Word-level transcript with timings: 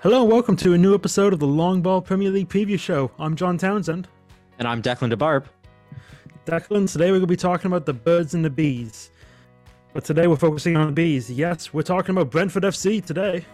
Hello 0.00 0.22
and 0.22 0.30
welcome 0.30 0.54
to 0.58 0.74
a 0.74 0.78
new 0.78 0.94
episode 0.94 1.32
of 1.32 1.40
the 1.40 1.46
Longball 1.48 2.04
Premier 2.04 2.30
League 2.30 2.48
Preview 2.48 2.78
Show. 2.78 3.10
I'm 3.18 3.34
John 3.34 3.58
Townsend. 3.58 4.06
And 4.60 4.68
I'm 4.68 4.80
Declan 4.80 5.10
Da 5.10 5.16
Barp. 5.16 5.46
Declan, 6.46 6.88
today 6.88 7.06
we're 7.06 7.18
going 7.18 7.22
to 7.22 7.26
be 7.26 7.34
talking 7.34 7.66
about 7.66 7.84
the 7.84 7.94
birds 7.94 8.32
and 8.32 8.44
the 8.44 8.48
bees. 8.48 9.10
But 9.92 10.04
today 10.04 10.28
we're 10.28 10.36
focusing 10.36 10.76
on 10.76 10.86
the 10.86 10.92
bees. 10.92 11.28
Yes, 11.28 11.74
we're 11.74 11.82
talking 11.82 12.16
about 12.16 12.30
Brentford 12.30 12.62
FC 12.62 13.04
today. 13.04 13.44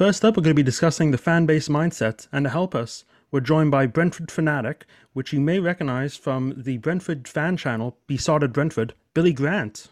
First 0.00 0.24
up, 0.24 0.34
we're 0.34 0.42
going 0.42 0.56
to 0.56 0.62
be 0.62 0.62
discussing 0.62 1.10
the 1.10 1.18
fan 1.18 1.44
base 1.44 1.68
mindset, 1.68 2.26
and 2.32 2.46
to 2.46 2.48
help 2.50 2.74
us, 2.74 3.04
we're 3.30 3.40
joined 3.40 3.70
by 3.70 3.84
Brentford 3.84 4.30
Fanatic, 4.30 4.86
which 5.12 5.30
you 5.30 5.42
may 5.42 5.58
recognize 5.58 6.16
from 6.16 6.54
the 6.56 6.78
Brentford 6.78 7.28
fan 7.28 7.58
channel, 7.58 7.98
Beesotted 8.06 8.50
Brentford, 8.50 8.94
Billy 9.12 9.34
Grant. 9.34 9.88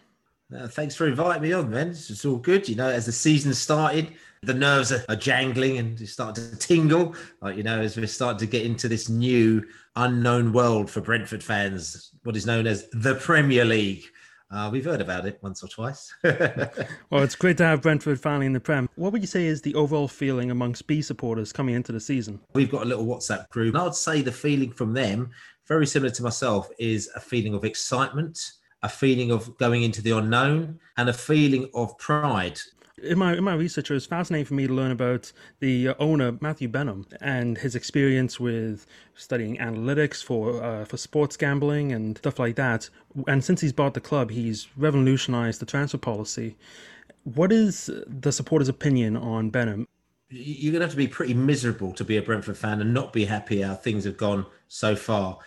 Uh, 0.50 0.66
thanks 0.66 0.94
for 0.96 1.06
inviting 1.06 1.42
me 1.42 1.52
on, 1.52 1.68
man. 1.68 1.88
It's, 1.88 2.08
it's, 2.08 2.24
all 2.24 2.38
good. 2.38 2.70
You 2.70 2.76
know, 2.76 2.88
as 2.88 3.04
the 3.04 3.12
season 3.12 3.52
started, 3.52 4.14
the 4.42 4.54
nerves 4.54 4.92
are, 4.92 5.04
are 5.10 5.14
jangling 5.14 5.76
and 5.76 6.08
start 6.08 6.36
to 6.36 6.56
tingle. 6.56 7.14
You 7.44 7.62
know, 7.62 7.78
as 7.78 7.98
we're 7.98 8.06
starting 8.06 8.38
to 8.38 8.46
get 8.46 8.64
into 8.64 8.88
this 8.88 9.10
new 9.10 9.62
unknown 9.94 10.54
world 10.54 10.90
for 10.90 11.02
Brentford 11.02 11.44
fans, 11.44 12.12
what 12.22 12.34
is 12.34 12.46
known 12.46 12.66
as 12.66 12.88
the 12.92 13.16
Premier 13.16 13.66
League. 13.66 14.04
Uh, 14.50 14.70
we've 14.72 14.84
heard 14.84 15.00
about 15.00 15.26
it 15.26 15.38
once 15.42 15.62
or 15.62 15.68
twice. 15.68 16.14
well, 16.24 17.22
it's 17.22 17.34
great 17.34 17.58
to 17.58 17.64
have 17.64 17.82
Brentford 17.82 18.18
finally 18.18 18.46
in 18.46 18.54
the 18.54 18.60
Prem. 18.60 18.88
What 18.96 19.12
would 19.12 19.20
you 19.20 19.26
say 19.26 19.46
is 19.46 19.60
the 19.60 19.74
overall 19.74 20.08
feeling 20.08 20.50
amongst 20.50 20.86
B 20.86 21.02
supporters 21.02 21.52
coming 21.52 21.74
into 21.74 21.92
the 21.92 22.00
season? 22.00 22.40
We've 22.54 22.70
got 22.70 22.82
a 22.82 22.86
little 22.86 23.04
WhatsApp 23.04 23.50
group. 23.50 23.74
And 23.74 23.82
I 23.82 23.84
would 23.84 23.94
say 23.94 24.22
the 24.22 24.32
feeling 24.32 24.72
from 24.72 24.94
them, 24.94 25.30
very 25.66 25.86
similar 25.86 26.10
to 26.12 26.22
myself, 26.22 26.70
is 26.78 27.10
a 27.14 27.20
feeling 27.20 27.52
of 27.52 27.64
excitement, 27.64 28.38
a 28.82 28.88
feeling 28.88 29.30
of 29.30 29.56
going 29.58 29.82
into 29.82 30.00
the 30.00 30.12
unknown, 30.12 30.78
and 30.96 31.10
a 31.10 31.14
feeling 31.14 31.68
of 31.74 31.96
pride 31.98 32.58
in 33.02 33.18
my 33.18 33.36
in 33.36 33.44
my 33.44 33.54
research, 33.54 33.90
it 33.90 33.94
was 33.94 34.06
fascinating 34.06 34.46
for 34.46 34.54
me 34.54 34.66
to 34.66 34.72
learn 34.72 34.90
about 34.90 35.32
the 35.60 35.90
owner 35.98 36.36
Matthew 36.40 36.68
Benham 36.68 37.06
and 37.20 37.58
his 37.58 37.74
experience 37.74 38.38
with 38.38 38.86
studying 39.14 39.56
analytics 39.58 40.22
for 40.22 40.62
uh, 40.62 40.84
for 40.84 40.96
sports 40.96 41.36
gambling 41.36 41.92
and 41.92 42.18
stuff 42.18 42.38
like 42.38 42.56
that. 42.56 42.88
And 43.26 43.44
since 43.44 43.60
he's 43.60 43.72
bought 43.72 43.94
the 43.94 44.00
club, 44.00 44.30
he's 44.30 44.68
revolutionized 44.76 45.60
the 45.60 45.66
transfer 45.66 45.98
policy. 45.98 46.56
What 47.24 47.52
is 47.52 47.90
the 48.06 48.32
supporters' 48.32 48.68
opinion 48.68 49.16
on 49.16 49.50
Benham? 49.50 49.86
You're 50.30 50.72
going 50.72 50.80
to 50.80 50.86
have 50.86 50.92
to 50.92 50.96
be 50.96 51.08
pretty 51.08 51.34
miserable 51.34 51.92
to 51.94 52.04
be 52.04 52.16
a 52.16 52.22
Brentford 52.22 52.58
fan 52.58 52.80
and 52.80 52.92
not 52.92 53.12
be 53.12 53.24
happy 53.24 53.62
how 53.62 53.74
things 53.74 54.04
have 54.04 54.18
gone 54.18 54.44
so 54.68 54.94
far. 54.94 55.38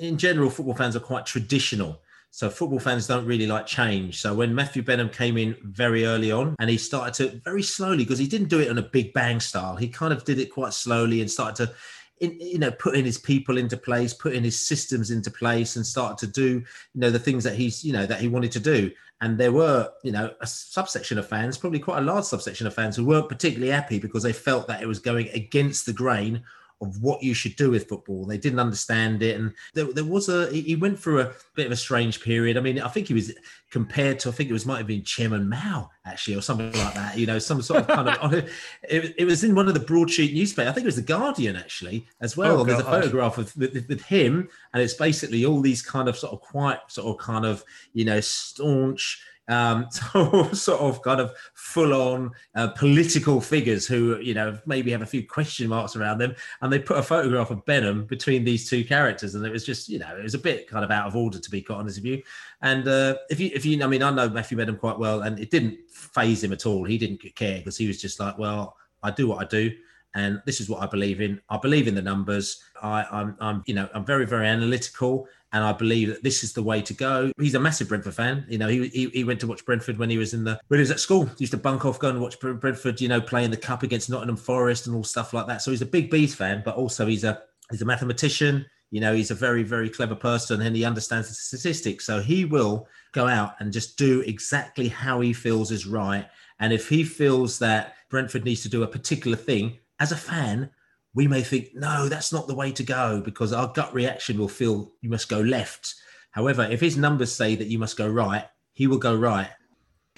In 0.00 0.18
general, 0.18 0.50
football 0.50 0.74
fans 0.74 0.94
are 0.94 1.00
quite 1.00 1.26
traditional 1.26 2.00
so 2.30 2.48
football 2.48 2.78
fans 2.78 3.06
don't 3.06 3.26
really 3.26 3.46
like 3.46 3.66
change. 3.66 4.20
So 4.20 4.34
when 4.34 4.54
Matthew 4.54 4.82
Benham 4.82 5.08
came 5.08 5.36
in 5.36 5.56
very 5.62 6.04
early 6.06 6.30
on 6.30 6.54
and 6.58 6.70
he 6.70 6.78
started 6.78 7.14
to 7.14 7.40
very 7.40 7.62
slowly, 7.62 8.04
because 8.04 8.18
he 8.18 8.28
didn't 8.28 8.48
do 8.48 8.60
it 8.60 8.68
in 8.68 8.78
a 8.78 8.82
big 8.82 9.12
bang 9.12 9.40
style, 9.40 9.76
he 9.76 9.88
kind 9.88 10.12
of 10.12 10.24
did 10.24 10.38
it 10.38 10.52
quite 10.52 10.72
slowly 10.72 11.20
and 11.20 11.30
started 11.30 11.66
to 11.66 11.74
in, 12.20 12.38
you 12.38 12.58
know, 12.58 12.70
putting 12.70 13.04
his 13.04 13.18
people 13.18 13.56
into 13.58 13.76
place, 13.76 14.12
putting 14.14 14.44
his 14.44 14.66
systems 14.66 15.10
into 15.10 15.30
place, 15.30 15.76
and 15.76 15.86
start 15.86 16.18
to 16.18 16.26
do, 16.26 16.62
you 16.94 17.00
know, 17.00 17.10
the 17.10 17.18
things 17.18 17.42
that 17.44 17.56
he's, 17.56 17.82
you 17.82 17.92
know, 17.92 18.06
that 18.06 18.20
he 18.20 18.28
wanted 18.28 18.52
to 18.52 18.60
do. 18.60 18.90
And 19.22 19.36
there 19.36 19.52
were, 19.52 19.90
you 20.02 20.12
know, 20.12 20.32
a 20.40 20.46
subsection 20.46 21.18
of 21.18 21.28
fans, 21.28 21.58
probably 21.58 21.78
quite 21.78 21.98
a 21.98 22.02
large 22.02 22.24
subsection 22.24 22.66
of 22.66 22.74
fans, 22.74 22.96
who 22.96 23.04
weren't 23.04 23.28
particularly 23.28 23.72
happy 23.72 23.98
because 23.98 24.22
they 24.22 24.32
felt 24.32 24.66
that 24.68 24.82
it 24.82 24.86
was 24.86 24.98
going 24.98 25.28
against 25.30 25.86
the 25.86 25.92
grain 25.92 26.42
of 26.80 27.02
what 27.02 27.22
you 27.22 27.34
should 27.34 27.56
do 27.56 27.70
with 27.70 27.88
football. 27.88 28.24
They 28.24 28.38
didn't 28.38 28.58
understand 28.58 29.22
it, 29.22 29.38
and 29.38 29.52
there, 29.74 29.84
there, 29.92 30.04
was 30.04 30.28
a 30.28 30.50
he 30.50 30.76
went 30.76 30.98
through 30.98 31.20
a 31.20 31.32
bit 31.54 31.66
of 31.66 31.72
a 31.72 31.76
strange 31.76 32.22
period. 32.22 32.56
I 32.56 32.60
mean, 32.60 32.80
I 32.80 32.88
think 32.88 33.08
he 33.08 33.14
was 33.14 33.32
compared 33.70 34.18
to 34.20 34.30
I 34.30 34.32
think 34.32 34.48
it 34.48 34.52
was 34.52 34.64
might 34.64 34.78
have 34.78 34.86
been 34.86 35.04
Chairman 35.04 35.48
Mao 35.48 35.90
actually, 36.06 36.36
or 36.36 36.40
something 36.40 36.72
like 36.72 36.94
that. 36.94 37.18
You 37.18 37.26
know, 37.26 37.38
some 37.38 37.60
sort 37.60 37.80
of 37.80 37.86
kind 37.88 38.08
of 38.08 38.34
it, 38.82 39.14
it 39.18 39.24
was 39.24 39.44
in 39.44 39.54
one 39.54 39.68
of 39.68 39.74
the 39.74 39.80
broadsheet 39.80 40.32
newspapers. 40.32 40.70
I 40.70 40.72
think 40.72 40.84
it 40.84 40.88
was 40.88 40.96
the 40.96 41.02
Guardian 41.02 41.56
actually 41.56 42.06
as 42.20 42.36
well. 42.36 42.60
Oh, 42.60 42.64
There's 42.64 42.80
a 42.80 42.84
photograph 42.84 43.36
of 43.36 43.54
with, 43.56 43.86
with 43.88 44.02
him, 44.02 44.48
and 44.72 44.82
it's 44.82 44.94
basically 44.94 45.44
all 45.44 45.60
these 45.60 45.82
kind 45.82 46.08
of 46.08 46.16
sort 46.16 46.32
of 46.32 46.40
quite 46.40 46.78
sort 46.88 47.08
of 47.08 47.24
kind 47.24 47.44
of 47.44 47.62
you 47.92 48.04
know 48.04 48.20
staunch 48.20 49.22
um, 49.50 49.88
so 49.90 50.50
sort 50.52 50.80
of 50.80 51.02
kind 51.02 51.20
of 51.20 51.32
full 51.54 51.92
on 51.92 52.30
uh, 52.54 52.68
political 52.68 53.40
figures 53.40 53.86
who, 53.86 54.18
you 54.20 54.32
know, 54.32 54.58
maybe 54.64 54.90
have 54.92 55.02
a 55.02 55.06
few 55.06 55.26
question 55.26 55.68
marks 55.68 55.96
around 55.96 56.18
them. 56.18 56.34
And 56.62 56.72
they 56.72 56.78
put 56.78 56.98
a 56.98 57.02
photograph 57.02 57.50
of 57.50 57.64
Benham 57.66 58.06
between 58.06 58.44
these 58.44 58.70
two 58.70 58.84
characters. 58.84 59.34
And 59.34 59.44
it 59.44 59.52
was 59.52 59.66
just, 59.66 59.88
you 59.88 59.98
know, 59.98 60.16
it 60.16 60.22
was 60.22 60.34
a 60.34 60.38
bit 60.38 60.68
kind 60.68 60.84
of 60.84 60.90
out 60.90 61.06
of 61.06 61.16
order, 61.16 61.38
to 61.38 61.50
be 61.50 61.60
quite 61.60 61.76
honest 61.76 61.98
with 61.98 62.06
you. 62.06 62.22
And 62.62 62.86
uh, 62.86 63.16
if 63.28 63.40
you, 63.40 63.50
if 63.52 63.66
you, 63.66 63.82
I 63.82 63.86
mean, 63.86 64.02
I 64.02 64.10
know 64.10 64.28
Matthew 64.28 64.56
Benham 64.56 64.76
quite 64.76 64.98
well, 64.98 65.22
and 65.22 65.38
it 65.38 65.50
didn't 65.50 65.78
phase 65.90 66.42
him 66.42 66.52
at 66.52 66.64
all. 66.64 66.84
He 66.84 66.96
didn't 66.96 67.20
care 67.34 67.58
because 67.58 67.76
he 67.76 67.88
was 67.88 68.00
just 68.00 68.20
like, 68.20 68.38
well, 68.38 68.76
I 69.02 69.10
do 69.10 69.26
what 69.26 69.42
I 69.42 69.46
do 69.46 69.72
and 70.14 70.42
this 70.44 70.60
is 70.60 70.68
what 70.68 70.82
I 70.82 70.86
believe 70.86 71.20
in. 71.20 71.40
I 71.48 71.58
believe 71.58 71.86
in 71.86 71.94
the 71.94 72.02
numbers. 72.02 72.62
I, 72.82 73.06
I'm, 73.10 73.36
I'm, 73.40 73.62
you 73.66 73.74
know, 73.74 73.88
I'm 73.94 74.04
very, 74.04 74.26
very 74.26 74.46
analytical, 74.46 75.28
and 75.52 75.62
I 75.62 75.72
believe 75.72 76.08
that 76.08 76.22
this 76.22 76.42
is 76.42 76.52
the 76.52 76.62
way 76.62 76.82
to 76.82 76.94
go. 76.94 77.32
He's 77.38 77.54
a 77.54 77.60
massive 77.60 77.88
Brentford 77.88 78.14
fan. 78.14 78.44
You 78.48 78.58
know, 78.58 78.68
he, 78.68 78.88
he, 78.88 79.08
he 79.10 79.24
went 79.24 79.40
to 79.40 79.46
watch 79.46 79.64
Brentford 79.64 79.98
when 79.98 80.10
he 80.10 80.18
was 80.18 80.34
in 80.34 80.44
the 80.44 80.58
when 80.68 80.78
he 80.78 80.82
was 80.82 80.90
at 80.90 81.00
school. 81.00 81.26
He 81.26 81.40
used 81.40 81.52
to 81.52 81.58
bunk 81.58 81.84
off, 81.84 81.98
go 81.98 82.10
and 82.10 82.20
watch 82.20 82.40
Brentford. 82.40 83.00
You 83.00 83.08
know, 83.08 83.20
play 83.20 83.44
in 83.44 83.50
the 83.50 83.56
cup 83.56 83.82
against 83.82 84.10
Nottingham 84.10 84.36
Forest 84.36 84.86
and 84.86 84.96
all 84.96 85.04
stuff 85.04 85.32
like 85.32 85.46
that. 85.46 85.62
So 85.62 85.70
he's 85.70 85.82
a 85.82 85.86
big 85.86 86.10
bees 86.10 86.34
fan, 86.34 86.62
but 86.64 86.76
also 86.76 87.06
he's 87.06 87.24
a 87.24 87.42
he's 87.70 87.82
a 87.82 87.86
mathematician. 87.86 88.66
You 88.90 89.00
know, 89.00 89.14
he's 89.14 89.30
a 89.30 89.36
very, 89.36 89.62
very 89.62 89.88
clever 89.88 90.16
person 90.16 90.62
and 90.62 90.74
he 90.74 90.84
understands 90.84 91.28
the 91.28 91.34
statistics. 91.34 92.04
So 92.04 92.20
he 92.20 92.44
will 92.44 92.88
go 93.12 93.28
out 93.28 93.54
and 93.60 93.72
just 93.72 93.96
do 93.96 94.20
exactly 94.22 94.88
how 94.88 95.20
he 95.20 95.32
feels 95.32 95.70
is 95.70 95.86
right. 95.86 96.26
And 96.58 96.72
if 96.72 96.88
he 96.88 97.04
feels 97.04 97.58
that 97.60 97.94
Brentford 98.10 98.44
needs 98.44 98.62
to 98.62 98.68
do 98.68 98.82
a 98.82 98.88
particular 98.88 99.36
thing, 99.36 99.78
as 100.00 100.12
a 100.12 100.16
fan, 100.16 100.70
we 101.14 101.28
may 101.28 101.42
think, 101.42 101.68
no, 101.74 102.08
that's 102.08 102.32
not 102.32 102.48
the 102.48 102.54
way 102.54 102.72
to 102.72 102.82
go 102.82 103.20
because 103.20 103.52
our 103.52 103.68
gut 103.68 103.92
reaction 103.94 104.38
will 104.38 104.48
feel 104.48 104.92
you 105.02 105.10
must 105.10 105.28
go 105.28 105.40
left. 105.40 105.94
However, 106.30 106.66
if 106.70 106.80
his 106.80 106.96
numbers 106.96 107.32
say 107.32 107.54
that 107.56 107.68
you 107.68 107.78
must 107.78 107.96
go 107.96 108.08
right, 108.08 108.46
he 108.72 108.86
will 108.86 108.98
go 108.98 109.14
right. 109.14 109.50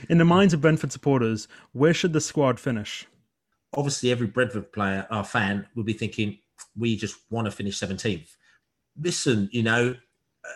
In 0.09 0.19
the 0.19 0.25
minds 0.25 0.55
of 0.55 0.61
Brentford 0.61 0.93
supporters, 0.93 1.49
where 1.73 1.95
should 1.95 2.13
the 2.13 2.21
squad 2.21 2.61
finish? 2.61 3.07
Obviously, 3.75 4.11
every 4.11 4.27
Brentford 4.27 4.73
player, 4.73 5.07
our 5.11 5.25
fan, 5.25 5.67
will 5.75 5.85
be 5.85 5.93
thinking, 5.95 6.39
we 6.77 6.97
just 6.97 7.17
want 7.31 7.47
to 7.47 7.51
finish 7.51 7.81
17th. 7.81 8.29
Listen, 9.01 9.49
you 9.53 9.63
know, 9.63 9.97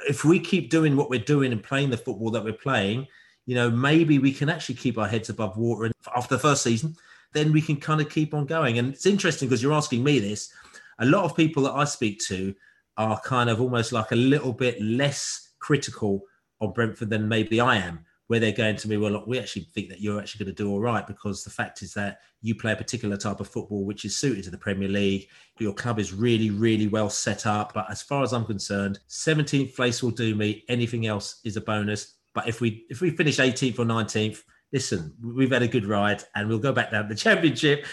if 0.08 0.24
we 0.24 0.38
keep 0.38 0.70
doing 0.70 0.96
what 0.96 1.08
we're 1.08 1.20
doing 1.20 1.52
and 1.52 1.62
playing 1.62 1.90
the 1.90 1.96
football 1.96 2.30
that 2.30 2.44
we're 2.44 2.52
playing, 2.52 3.06
you 3.46 3.54
know, 3.54 3.70
maybe 3.70 4.18
we 4.18 4.32
can 4.32 4.50
actually 4.50 4.74
keep 4.74 4.98
our 4.98 5.08
heads 5.08 5.30
above 5.30 5.56
water. 5.56 5.90
After 6.14 6.34
the 6.34 6.40
first 6.40 6.62
season, 6.62 6.96
then 7.36 7.52
we 7.52 7.60
can 7.60 7.76
kind 7.76 8.00
of 8.00 8.08
keep 8.08 8.32
on 8.32 8.46
going. 8.46 8.78
And 8.78 8.94
it's 8.94 9.06
interesting 9.06 9.48
because 9.48 9.62
you're 9.62 9.72
asking 9.72 10.02
me 10.02 10.18
this. 10.18 10.50
A 10.98 11.04
lot 11.04 11.24
of 11.24 11.36
people 11.36 11.62
that 11.64 11.74
I 11.74 11.84
speak 11.84 12.20
to 12.26 12.54
are 12.96 13.20
kind 13.20 13.50
of 13.50 13.60
almost 13.60 13.92
like 13.92 14.12
a 14.12 14.16
little 14.16 14.52
bit 14.52 14.80
less 14.80 15.52
critical 15.58 16.22
on 16.60 16.72
Brentford 16.72 17.10
than 17.10 17.28
maybe 17.28 17.60
I 17.60 17.76
am, 17.76 18.00
where 18.28 18.40
they're 18.40 18.52
going 18.52 18.76
to 18.76 18.88
me, 18.88 18.96
well, 18.96 19.10
look, 19.10 19.26
we 19.26 19.38
actually 19.38 19.68
think 19.74 19.90
that 19.90 20.00
you're 20.00 20.18
actually 20.18 20.46
going 20.46 20.56
to 20.56 20.62
do 20.62 20.70
all 20.70 20.80
right 20.80 21.06
because 21.06 21.44
the 21.44 21.50
fact 21.50 21.82
is 21.82 21.92
that 21.92 22.20
you 22.40 22.54
play 22.54 22.72
a 22.72 22.76
particular 22.76 23.18
type 23.18 23.40
of 23.40 23.48
football 23.48 23.84
which 23.84 24.06
is 24.06 24.16
suited 24.16 24.44
to 24.44 24.50
the 24.50 24.56
Premier 24.56 24.88
League. 24.88 25.28
Your 25.58 25.74
club 25.74 25.98
is 25.98 26.14
really, 26.14 26.50
really 26.50 26.88
well 26.88 27.10
set 27.10 27.44
up. 27.44 27.74
But 27.74 27.90
as 27.90 28.00
far 28.00 28.22
as 28.22 28.32
I'm 28.32 28.46
concerned, 28.46 29.00
17th 29.10 29.76
place 29.76 30.02
will 30.02 30.10
do 30.10 30.34
me. 30.34 30.64
Anything 30.70 31.06
else 31.06 31.40
is 31.44 31.58
a 31.58 31.60
bonus. 31.60 32.14
But 32.34 32.48
if 32.48 32.60
we 32.60 32.86
if 32.90 33.00
we 33.00 33.10
finish 33.10 33.38
18th 33.38 33.78
or 33.78 33.84
19th, 33.84 34.42
listen, 34.76 35.14
we've 35.22 35.52
had 35.52 35.62
a 35.62 35.68
good 35.68 35.86
ride 35.86 36.22
and 36.34 36.50
we'll 36.50 36.58
go 36.58 36.70
back 36.70 36.90
down 36.90 37.04
to 37.04 37.08
the 37.08 37.14
championship 37.26 37.86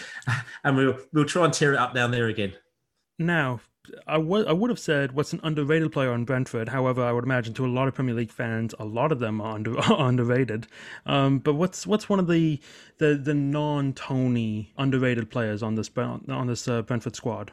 and 0.64 0.76
we'll 0.76 0.98
we'll 1.14 1.24
try 1.24 1.46
and 1.46 1.54
tear 1.54 1.72
it 1.72 1.78
up 1.78 1.94
down 1.94 2.10
there 2.10 2.26
again. 2.28 2.52
Now, 3.18 3.60
I, 4.06 4.18
w- 4.18 4.44
I 4.44 4.52
would 4.52 4.68
have 4.68 4.78
said 4.78 5.12
what's 5.12 5.32
an 5.32 5.40
underrated 5.42 5.92
player 5.92 6.12
on 6.12 6.26
Brentford. 6.26 6.68
However, 6.68 7.02
I 7.02 7.12
would 7.12 7.24
imagine 7.24 7.54
to 7.54 7.64
a 7.64 7.68
lot 7.68 7.88
of 7.88 7.94
Premier 7.94 8.14
League 8.14 8.30
fans, 8.30 8.74
a 8.78 8.84
lot 8.84 9.12
of 9.12 9.18
them 9.18 9.40
are, 9.40 9.54
under, 9.54 9.78
are 9.90 10.08
underrated. 10.08 10.66
Um, 11.06 11.38
but 11.38 11.54
what's 11.54 11.86
what's 11.86 12.10
one 12.10 12.18
of 12.18 12.28
the 12.28 12.60
the, 12.98 13.14
the 13.14 13.32
non 13.32 13.94
Toney 13.94 14.74
underrated 14.76 15.30
players 15.30 15.62
on 15.62 15.76
this 15.76 15.90
on 15.96 16.46
this 16.46 16.68
uh, 16.68 16.82
Brentford 16.82 17.16
squad? 17.16 17.50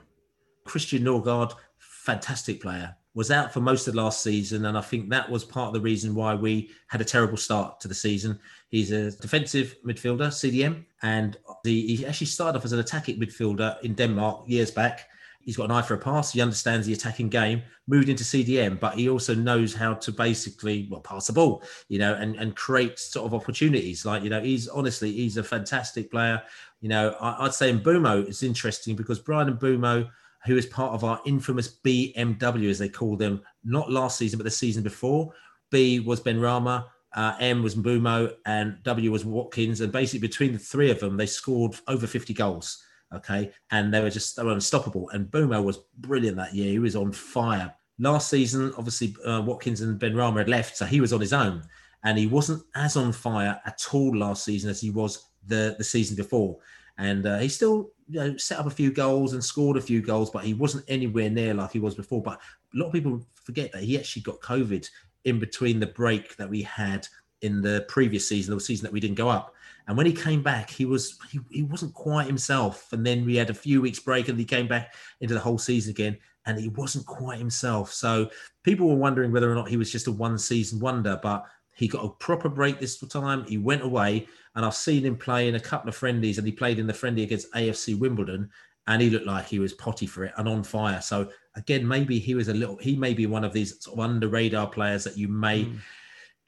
Christian 0.65 1.03
Nørgaard, 1.03 1.53
fantastic 1.77 2.61
player 2.61 2.97
was 3.13 3.31
out 3.31 3.53
for 3.53 3.59
most 3.59 3.87
of 3.87 3.95
last 3.95 4.23
season, 4.23 4.65
and 4.65 4.77
I 4.77 4.81
think 4.81 5.09
that 5.09 5.29
was 5.29 5.43
part 5.43 5.67
of 5.67 5.73
the 5.73 5.81
reason 5.81 6.15
why 6.15 6.33
we 6.33 6.71
had 6.87 7.01
a 7.01 7.05
terrible 7.05 7.37
start 7.37 7.79
to 7.81 7.87
the 7.87 7.95
season. 7.95 8.39
He's 8.69 8.91
a 8.91 9.11
defensive 9.11 9.75
midfielder, 9.85 10.29
CDM, 10.29 10.85
and 11.03 11.37
he, 11.63 11.95
he 11.95 12.05
actually 12.05 12.27
started 12.27 12.57
off 12.57 12.65
as 12.65 12.71
an 12.71 12.79
attacking 12.79 13.19
midfielder 13.19 13.81
in 13.81 13.93
Denmark 13.95 14.43
years 14.47 14.71
back, 14.71 15.09
He's 15.43 15.57
got 15.57 15.65
an 15.65 15.71
eye 15.71 15.81
for 15.81 15.95
a 15.95 15.97
pass. 15.97 16.31
He 16.31 16.41
understands 16.41 16.85
the 16.85 16.93
attacking 16.93 17.29
game. 17.29 17.63
Moved 17.87 18.09
into 18.09 18.23
CDM, 18.23 18.79
but 18.79 18.93
he 18.93 19.09
also 19.09 19.33
knows 19.33 19.73
how 19.73 19.95
to 19.95 20.11
basically 20.11 20.87
well 20.89 21.01
pass 21.01 21.27
the 21.27 21.33
ball, 21.33 21.63
you 21.89 21.99
know, 21.99 22.13
and 22.13 22.35
and 22.35 22.55
create 22.55 22.99
sort 22.99 23.25
of 23.25 23.33
opportunities. 23.33 24.05
Like 24.05 24.23
you 24.23 24.29
know, 24.29 24.41
he's 24.41 24.67
honestly 24.67 25.11
he's 25.11 25.37
a 25.37 25.43
fantastic 25.43 26.11
player. 26.11 26.41
You 26.79 26.89
know, 26.89 27.15
I, 27.19 27.43
would 27.43 27.53
say 27.53 27.73
Mbeumo 27.73 28.27
is 28.27 28.43
interesting 28.43 28.95
because 28.95 29.19
Bryan 29.19 29.49
and 29.49 29.59
Mbeumo, 29.59 30.09
who 30.45 30.57
is 30.57 30.65
part 30.65 30.93
of 30.93 31.03
our 31.03 31.21
infamous 31.25 31.79
BMW 31.83 32.69
as 32.69 32.79
they 32.79 32.89
call 32.89 33.15
them, 33.15 33.41
not 33.63 33.91
last 33.91 34.17
season 34.17 34.37
but 34.37 34.43
the 34.43 34.51
season 34.51 34.83
before. 34.83 35.31
B 35.69 35.99
was 35.99 36.19
Benrahma, 36.19 36.85
uh, 37.13 37.35
M 37.39 37.61
was 37.61 37.75
Mbeumo, 37.75 38.33
and 38.45 38.77
W 38.83 39.11
was 39.11 39.25
Watkins. 39.25 39.81
And 39.81 39.91
basically, 39.91 40.27
between 40.27 40.53
the 40.53 40.59
three 40.59 40.89
of 40.91 40.99
them, 40.99 41.17
they 41.17 41.25
scored 41.25 41.75
over 41.87 42.07
50 42.07 42.33
goals. 42.33 42.83
Okay. 43.13 43.51
And 43.71 43.93
they 43.93 44.01
were 44.01 44.09
just 44.09 44.35
they 44.35 44.43
were 44.43 44.53
unstoppable. 44.53 45.09
And 45.09 45.27
Mbeumo 45.27 45.63
was 45.63 45.79
brilliant 45.97 46.37
that 46.37 46.53
year. 46.53 46.71
He 46.71 46.79
was 46.79 46.95
on 46.95 47.11
fire. 47.11 47.73
Last 47.99 48.29
season, 48.29 48.73
obviously, 48.77 49.15
uh, 49.25 49.41
Watkins 49.45 49.81
and 49.81 49.99
Benrahma 49.99 50.39
had 50.39 50.49
left, 50.49 50.77
so 50.77 50.85
he 50.85 51.01
was 51.01 51.13
on 51.13 51.21
his 51.21 51.33
own. 51.33 51.61
And 52.03 52.17
he 52.17 52.25
wasn't 52.25 52.63
as 52.73 52.97
on 52.97 53.11
fire 53.11 53.61
at 53.65 53.85
all 53.93 54.17
last 54.17 54.43
season 54.43 54.71
as 54.71 54.81
he 54.81 54.89
was 54.89 55.27
the, 55.45 55.75
the 55.77 55.83
season 55.83 56.15
before. 56.15 56.57
And 56.97 57.25
uh, 57.27 57.37
he 57.37 57.47
still 57.47 57.91
you 58.11 58.19
know, 58.19 58.37
set 58.37 58.59
up 58.59 58.65
a 58.65 58.71
few 58.71 58.91
goals 58.91 59.33
and 59.33 59.43
scored 59.43 59.77
a 59.77 59.81
few 59.81 60.01
goals, 60.01 60.29
but 60.29 60.43
he 60.43 60.53
wasn't 60.53 60.83
anywhere 60.87 61.29
near 61.29 61.53
like 61.53 61.71
he 61.71 61.79
was 61.79 61.95
before. 61.95 62.21
But 62.21 62.39
a 62.73 62.77
lot 62.77 62.87
of 62.87 62.93
people 62.93 63.25
forget 63.35 63.71
that 63.71 63.83
he 63.83 63.97
actually 63.97 64.23
got 64.23 64.41
COVID 64.41 64.87
in 65.23 65.39
between 65.39 65.79
the 65.79 65.87
break 65.87 66.35
that 66.35 66.49
we 66.49 66.61
had 66.61 67.07
in 67.41 67.61
the 67.61 67.85
previous 67.87 68.27
season, 68.27 68.53
the 68.53 68.59
season 68.59 68.83
that 68.83 68.93
we 68.93 68.99
didn't 68.99 69.15
go 69.15 69.29
up. 69.29 69.53
And 69.87 69.97
when 69.97 70.05
he 70.05 70.13
came 70.13 70.43
back, 70.43 70.69
he 70.69 70.85
was 70.85 71.17
he, 71.31 71.39
he 71.49 71.63
wasn't 71.63 71.93
quite 71.93 72.27
himself. 72.27 72.91
And 72.93 73.05
then 73.05 73.25
we 73.25 73.35
had 73.35 73.49
a 73.49 73.53
few 73.53 73.81
weeks 73.81 73.99
break, 73.99 74.27
and 74.27 74.37
he 74.37 74.45
came 74.45 74.67
back 74.67 74.93
into 75.21 75.33
the 75.33 75.39
whole 75.39 75.57
season 75.57 75.91
again, 75.91 76.17
and 76.45 76.59
he 76.59 76.69
wasn't 76.69 77.05
quite 77.05 77.39
himself. 77.39 77.91
So 77.91 78.29
people 78.63 78.87
were 78.87 78.95
wondering 78.95 79.31
whether 79.31 79.51
or 79.51 79.55
not 79.55 79.69
he 79.69 79.77
was 79.77 79.91
just 79.91 80.07
a 80.07 80.11
one 80.11 80.37
season 80.37 80.79
wonder. 80.79 81.19
But 81.21 81.45
he 81.81 81.87
got 81.87 82.05
a 82.05 82.09
proper 82.09 82.47
break 82.47 82.79
this 82.79 82.99
time. 82.99 83.43
He 83.45 83.57
went 83.57 83.81
away, 83.81 84.27
and 84.53 84.63
I've 84.63 84.75
seen 84.75 85.03
him 85.03 85.17
play 85.17 85.47
in 85.47 85.55
a 85.55 85.59
couple 85.59 85.89
of 85.89 85.95
friendlies, 85.95 86.37
and 86.37 86.45
he 86.45 86.53
played 86.53 86.77
in 86.77 86.85
the 86.85 86.93
friendly 86.93 87.23
against 87.23 87.51
AFC 87.53 87.97
Wimbledon, 87.97 88.51
and 88.85 89.01
he 89.01 89.09
looked 89.09 89.25
like 89.25 89.47
he 89.47 89.57
was 89.57 89.73
potty 89.73 90.05
for 90.05 90.25
it 90.25 90.33
and 90.37 90.47
on 90.47 90.61
fire. 90.61 91.01
So 91.01 91.29
again, 91.55 91.87
maybe 91.87 92.19
he 92.19 92.35
was 92.35 92.49
a 92.49 92.53
little. 92.53 92.77
He 92.77 92.95
may 92.95 93.15
be 93.15 93.25
one 93.25 93.43
of 93.43 93.51
these 93.51 93.83
sort 93.83 93.97
of 93.97 94.05
under 94.05 94.27
radar 94.27 94.67
players 94.67 95.03
that 95.05 95.17
you 95.17 95.27
may. 95.27 95.63
Mm. 95.65 95.79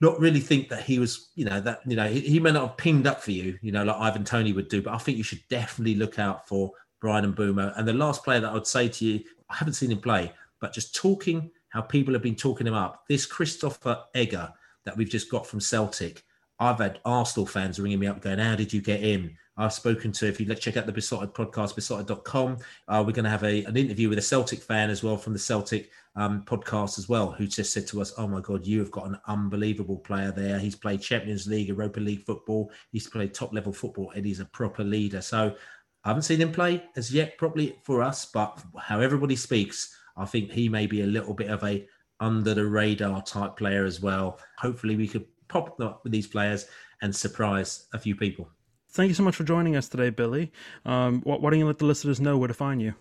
Not 0.01 0.19
really 0.19 0.39
think 0.39 0.69
that 0.69 0.83
he 0.83 0.99
was, 0.99 1.31
you 1.33 1.45
know, 1.45 1.59
that 1.61 1.79
you 1.87 1.95
know 1.95 2.07
he, 2.07 2.19
he 2.19 2.39
may 2.39 2.51
not 2.51 2.67
have 2.67 2.77
pinged 2.77 3.07
up 3.07 3.23
for 3.23 3.31
you, 3.31 3.57
you 3.63 3.71
know, 3.71 3.83
like 3.83 3.95
Ivan 3.95 4.23
Toney 4.23 4.53
would 4.53 4.67
do. 4.67 4.83
But 4.83 4.93
I 4.93 4.99
think 4.99 5.17
you 5.17 5.23
should 5.23 5.41
definitely 5.49 5.95
look 5.95 6.19
out 6.19 6.47
for 6.47 6.73
Bryan 7.01 7.25
and 7.25 7.35
Mbeumo. 7.35 7.73
And 7.75 7.87
the 7.87 7.93
last 7.93 8.23
player 8.23 8.39
that 8.41 8.51
I 8.51 8.53
would 8.53 8.67
say 8.67 8.87
to 8.87 9.05
you, 9.05 9.23
I 9.49 9.55
haven't 9.55 9.73
seen 9.73 9.91
him 9.91 10.01
play, 10.01 10.31
but 10.61 10.73
just 10.73 10.93
talking 10.93 11.49
how 11.69 11.81
people 11.81 12.13
have 12.13 12.21
been 12.21 12.35
talking 12.35 12.67
him 12.67 12.75
up. 12.75 13.05
This 13.09 13.25
Kristoffer 13.25 14.03
Ajer 14.15 14.53
that 14.85 14.97
we've 14.97 15.09
just 15.09 15.29
got 15.29 15.47
from 15.47 15.59
Celtic. 15.59 16.23
I've 16.59 16.79
had 16.79 16.99
Arsenal 17.03 17.45
fans 17.45 17.79
ringing 17.79 17.99
me 17.99 18.07
up 18.07 18.21
going, 18.21 18.39
How 18.39 18.55
did 18.55 18.71
you 18.71 18.81
get 18.81 19.01
in? 19.01 19.35
I've 19.55 19.73
spoken 19.73 20.11
to, 20.13 20.27
if 20.27 20.39
you 20.39 20.47
let's 20.47 20.61
check 20.61 20.77
out 20.77 20.87
the 20.87 20.91
Beesotted 20.91 21.33
podcast, 21.33 21.75
beesotted.com, 21.75 22.57
uh, 22.87 23.03
we're 23.05 23.13
going 23.13 23.25
to 23.25 23.29
have 23.29 23.43
a, 23.43 23.63
an 23.65 23.77
interview 23.77 24.09
with 24.09 24.17
a 24.17 24.21
Celtic 24.21 24.63
fan 24.63 24.89
as 24.89 25.03
well 25.03 25.15
from 25.15 25.33
the 25.33 25.39
Celtic 25.39 25.91
um, 26.15 26.43
podcast 26.43 26.97
as 26.97 27.07
well, 27.07 27.31
who 27.31 27.45
just 27.45 27.71
said 27.71 27.85
to 27.87 28.01
us, 28.01 28.13
Oh 28.17 28.27
my 28.27 28.41
God, 28.41 28.65
you 28.65 28.79
have 28.79 28.89
got 28.89 29.05
an 29.05 29.19
unbelievable 29.27 29.97
player 29.97 30.31
there. 30.31 30.57
He's 30.57 30.75
played 30.75 31.01
Champions 31.01 31.45
League, 31.45 31.67
Europa 31.67 31.99
League 31.99 32.25
football, 32.25 32.71
he's 32.91 33.07
played 33.07 33.33
top 33.33 33.53
level 33.53 33.73
football, 33.73 34.11
and 34.15 34.25
he's 34.25 34.39
a 34.39 34.45
proper 34.45 34.83
leader. 34.83 35.21
So 35.21 35.55
I 36.03 36.09
haven't 36.09 36.23
seen 36.23 36.41
him 36.41 36.51
play 36.51 36.83
as 36.95 37.13
yet, 37.13 37.37
probably 37.37 37.77
for 37.83 38.01
us, 38.01 38.25
but 38.25 38.59
how 38.79 39.01
everybody 39.01 39.35
speaks, 39.35 39.95
I 40.17 40.25
think 40.25 40.51
he 40.51 40.67
may 40.67 40.87
be 40.87 41.01
a 41.01 41.07
little 41.07 41.33
bit 41.33 41.49
of 41.49 41.63
a 41.63 41.87
under 42.19 42.53
the 42.53 42.65
radar 42.65 43.21
type 43.21 43.57
player 43.57 43.85
as 43.85 44.01
well. 44.01 44.39
Hopefully, 44.57 44.95
we 44.95 45.07
could 45.07 45.25
pop 45.47 45.79
up 45.79 46.03
with 46.03 46.11
these 46.11 46.27
players 46.27 46.67
and 47.01 47.15
surprise 47.15 47.87
a 47.93 47.99
few 47.99 48.15
people. 48.15 48.49
Thank 48.91 49.09
you 49.09 49.15
so 49.15 49.23
much 49.23 49.35
for 49.35 49.43
joining 49.43 49.75
us 49.75 49.89
today, 49.89 50.09
Billy. 50.09 50.51
Um, 50.85 51.21
why 51.23 51.37
don't 51.37 51.59
you 51.59 51.65
let 51.65 51.79
the 51.79 51.85
listeners 51.85 52.21
know 52.21 52.37
where 52.37 52.47
to 52.47 52.53
find 52.53 52.81
you? 52.81 52.93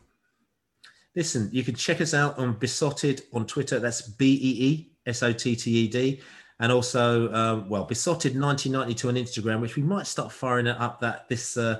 Listen, 1.14 1.50
you 1.52 1.62
can 1.62 1.74
check 1.74 2.00
us 2.00 2.14
out 2.14 2.38
on 2.38 2.54
Beesotted 2.54 3.22
on 3.32 3.46
Twitter. 3.46 3.78
That's 3.78 4.02
B 4.02 4.32
E 4.32 4.64
E 4.64 4.92
S 5.06 5.22
O 5.22 5.32
T 5.32 5.54
T 5.54 5.70
E 5.70 5.88
D 5.88 6.22
and 6.62 6.72
also 6.72 7.30
um, 7.34 7.68
well 7.68 7.84
beesotted 7.84 8.40
1992 8.40 9.08
on 9.08 9.14
instagram 9.16 9.60
which 9.60 9.76
we 9.76 9.82
might 9.82 10.06
start 10.06 10.32
firing 10.32 10.66
it 10.66 10.76
up 10.78 11.00
that 11.00 11.28
this 11.28 11.56
uh, 11.58 11.78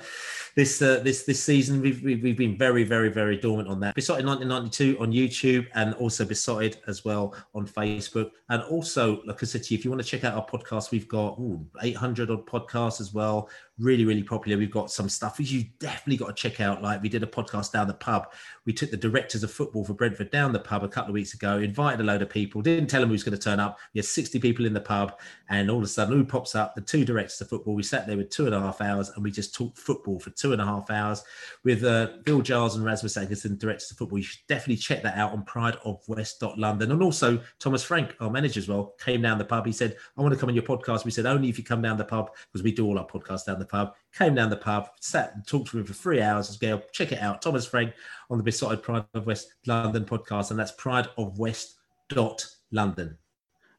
this 0.55 0.83
uh, 0.83 1.01
this 1.03 1.25
this 1.25 1.43
season. 1.43 1.81
We've, 1.81 2.03
we've, 2.03 2.37
been 2.37 2.57
very 2.57 2.85
very 2.85 3.09
very 3.09 3.37
dormant 3.37 3.69
on 3.69 3.81
that. 3.81 3.95
Beesotted 3.95 4.27
1992 4.27 5.01
on 5.01 5.13
youtube 5.13 5.67
and 5.75 5.95
also 5.95 6.25
beesotted 6.25 6.79
as 6.87 7.05
well 7.05 7.35
on 7.55 7.67
facebook. 7.67 8.31
And 8.49 8.63
also 8.65 9.23
like 9.25 9.43
i 9.43 9.47
said 9.47 9.63
if 9.71 9.85
you 9.85 9.91
want 9.91 10.03
to 10.03 10.09
check 10.09 10.25
out 10.25 10.35
our 10.35 10.47
podcast 10.47 10.91
we've 10.91 11.09
got 11.09 11.39
ooh, 11.39 11.65
800 11.81 12.31
odd 12.31 12.47
podcasts 12.47 13.01
as 13.01 13.15
well 13.15 13.49
really, 13.79 14.05
really 14.05 14.23
popular. 14.23 14.59
We've 14.59 14.71
got 14.71 14.91
some 14.91 15.09
stuff 15.09 15.39
which 15.39 15.51
you 15.51 15.65
definitely 15.79 16.17
got 16.17 16.37
to 16.37 16.41
check 16.49 16.61
out. 16.61 16.83
Like 16.83 17.03
we 17.03 17.09
did 17.09 17.23
a 17.23 17.27
podcast 17.27 17.73
down 17.73 17.89
the 17.89 17.95
pub. 17.95 18.33
We 18.67 18.73
took 18.73 18.91
the 18.91 18.97
directors 18.97 19.43
of 19.43 19.51
football 19.51 19.85
for 19.85 19.95
Brentford 19.95 20.31
down 20.31 20.53
the 20.53 20.61
pub 20.61 20.85
a 20.85 20.89
couple 20.89 21.11
of 21.11 21.15
weeks 21.15 21.35
ago, 21.35 21.59
invited 21.59 22.01
a 22.01 22.05
load 22.05 22.23
of 22.23 22.31
people, 22.31 22.63
didn't 22.63 22.89
tell 22.89 23.01
them 23.01 23.11
who's 23.11 23.25
going 23.25 23.37
to 23.37 23.43
turn 23.43 23.61
up. 23.61 23.79
We 23.95 23.99
had 23.99 24.05
60 24.05 24.39
people 24.41 24.67
in 24.67 24.75
the 24.75 24.81
pub, 24.81 25.19
and 25.49 25.71
all 25.71 25.79
of 25.79 25.85
a 25.85 25.89
sudden, 25.89 26.17
who 26.17 26.25
pops 26.25 26.55
up? 26.55 26.75
The 26.75 26.81
two 26.81 27.05
directors 27.05 27.41
of 27.41 27.49
football. 27.49 27.75
We 27.75 27.83
sat 27.83 28.07
there 28.07 28.17
with 28.17 28.31
two 28.31 28.47
and 28.47 28.55
a 28.55 28.61
half 28.61 28.81
hours 28.81 29.11
and 29.11 29.25
we 29.25 29.31
just 29.31 29.55
talked 29.55 29.79
football 29.79 30.19
for 30.19 30.31
two 30.31 30.53
and 30.53 30.61
a 30.61 30.65
half 30.65 30.91
hours 30.91 31.25
with 31.65 31.85
uh, 31.85 32.09
Phil 32.25 32.43
Giles 32.43 32.77
and 32.77 32.85
Rasmus 32.85 33.17
Ankersen, 33.17 33.59
directors 33.59 33.91
of 33.91 33.97
football. 33.97 34.19
You 34.19 34.25
should 34.25 34.47
definitely 34.49 34.77
check 34.77 35.03
that 35.03 35.17
out 35.17 35.33
on 35.33 35.45
Pride 35.45 35.77
of 35.85 36.03
West 36.09 36.43
London. 36.57 36.93
And 36.93 37.03
also, 37.03 37.41
Thomas 37.59 37.83
Frank, 37.83 38.15
our 38.21 38.31
manager 38.31 38.61
as 38.61 38.69
well, 38.69 38.95
came 39.01 39.23
down 39.23 39.39
the 39.39 39.45
pub. 39.45 39.67
He 39.67 39.73
said, 39.73 39.97
I 40.17 40.23
want 40.23 40.35
to 40.35 40.39
come 40.39 40.49
on 40.49 40.55
your 40.55 40.65
podcast. 40.65 41.05
We 41.05 41.11
said, 41.11 41.27
only 41.27 41.49
if 41.49 41.59
you 41.59 41.65
come 41.65 41.83
down 41.83 41.97
the 41.97 42.05
pub 42.05 42.31
because 42.53 42.63
we 42.63 42.73
do 42.73 42.87
all 42.87 42.99
our 42.99 43.07
podcasts 43.07 43.47
down 43.47 43.62
the 43.63 43.69
pub. 43.69 43.95
Came 44.15 44.35
down 44.35 44.51
the 44.51 44.57
pub, 44.57 44.89
sat 45.01 45.35
and 45.35 45.47
talked 45.47 45.71
to 45.71 45.79
him 45.79 45.85
for 45.85 45.95
three 45.95 46.21
hours. 46.21 46.51
As 46.51 46.57
go, 46.57 46.83
check 46.93 47.13
it 47.13 47.21
out. 47.21 47.43
Thomas 47.43 47.67
Frank 47.67 47.95
on 48.31 48.39
the 48.39 48.45
Beesotted 48.45 48.83
Pride 48.83 49.05
of 49.15 49.27
West 49.27 49.55
London 49.67 50.05
podcast, 50.05 50.51
and 50.51 50.59
that's 50.59 50.73
Pride 50.73 51.09
of 51.17 51.39
West 51.39 51.77
dot 52.09 52.45
London. 52.71 53.17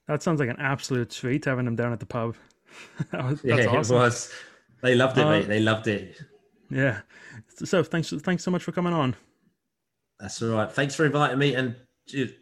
That 0.07 0.23
sounds 0.23 0.39
like 0.39 0.49
an 0.49 0.59
absolute 0.59 1.09
treat 1.11 1.45
having 1.45 1.67
him 1.67 1.75
down 1.75 1.93
at 1.93 1.99
the 1.99 2.05
pub. 2.05 2.35
was, 3.13 3.41
yeah, 3.43 3.65
awesome. 3.67 3.95
it 3.95 3.99
was. 3.99 4.33
They 4.81 4.95
loved 4.95 5.17
it, 5.17 5.25
uh, 5.25 5.29
mate. 5.29 5.47
They 5.47 5.59
loved 5.59 5.87
it. 5.87 6.21
Yeah. 6.69 7.01
So 7.63 7.83
thanks, 7.83 8.11
thanks 8.11 8.43
so 8.43 8.51
much 8.51 8.63
for 8.63 8.71
coming 8.71 8.93
on. 8.93 9.15
That's 10.19 10.41
all 10.41 10.49
right. 10.49 10.71
Thanks 10.71 10.95
for 10.95 11.05
inviting 11.05 11.37
me, 11.37 11.55
and 11.55 11.75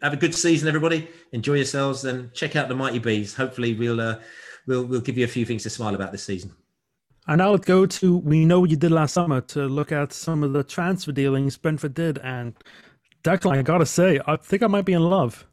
have 0.02 0.12
a 0.12 0.16
good 0.16 0.34
season, 0.34 0.68
everybody. 0.68 1.08
Enjoy 1.32 1.54
yourselves, 1.54 2.04
and 2.04 2.32
check 2.32 2.56
out 2.56 2.68
the 2.68 2.74
Mighty 2.74 2.98
Bees. 2.98 3.34
Hopefully, 3.34 3.74
we'll 3.74 4.00
uh, 4.00 4.18
we'll 4.66 4.84
we'll 4.84 5.00
give 5.00 5.18
you 5.18 5.24
a 5.24 5.28
few 5.28 5.44
things 5.44 5.62
to 5.64 5.70
smile 5.70 5.94
about 5.94 6.12
this 6.12 6.24
season. 6.24 6.52
And 7.28 7.38
now 7.38 7.50
let's 7.52 7.66
go 7.66 7.86
to 7.86 8.16
we 8.18 8.44
know 8.44 8.60
what 8.60 8.70
you 8.70 8.76
did 8.76 8.90
last 8.90 9.14
summer 9.14 9.40
to 9.42 9.66
look 9.66 9.92
at 9.92 10.12
some 10.12 10.42
of 10.42 10.52
the 10.52 10.64
transfer 10.64 11.12
dealings 11.12 11.56
Brentford 11.56 11.94
did. 11.94 12.18
And 12.18 12.54
Declan, 13.22 13.58
I 13.58 13.62
gotta 13.62 13.86
say, 13.86 14.20
I 14.26 14.36
think 14.36 14.62
I 14.62 14.66
might 14.66 14.84
be 14.84 14.92
in 14.92 15.02
love. 15.02 15.46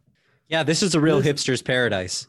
Yeah, 0.47 0.63
this 0.63 0.81
is 0.81 0.95
a 0.95 0.99
real 0.99 1.21
this, 1.21 1.27
hipster's 1.27 1.61
paradise. 1.61 2.27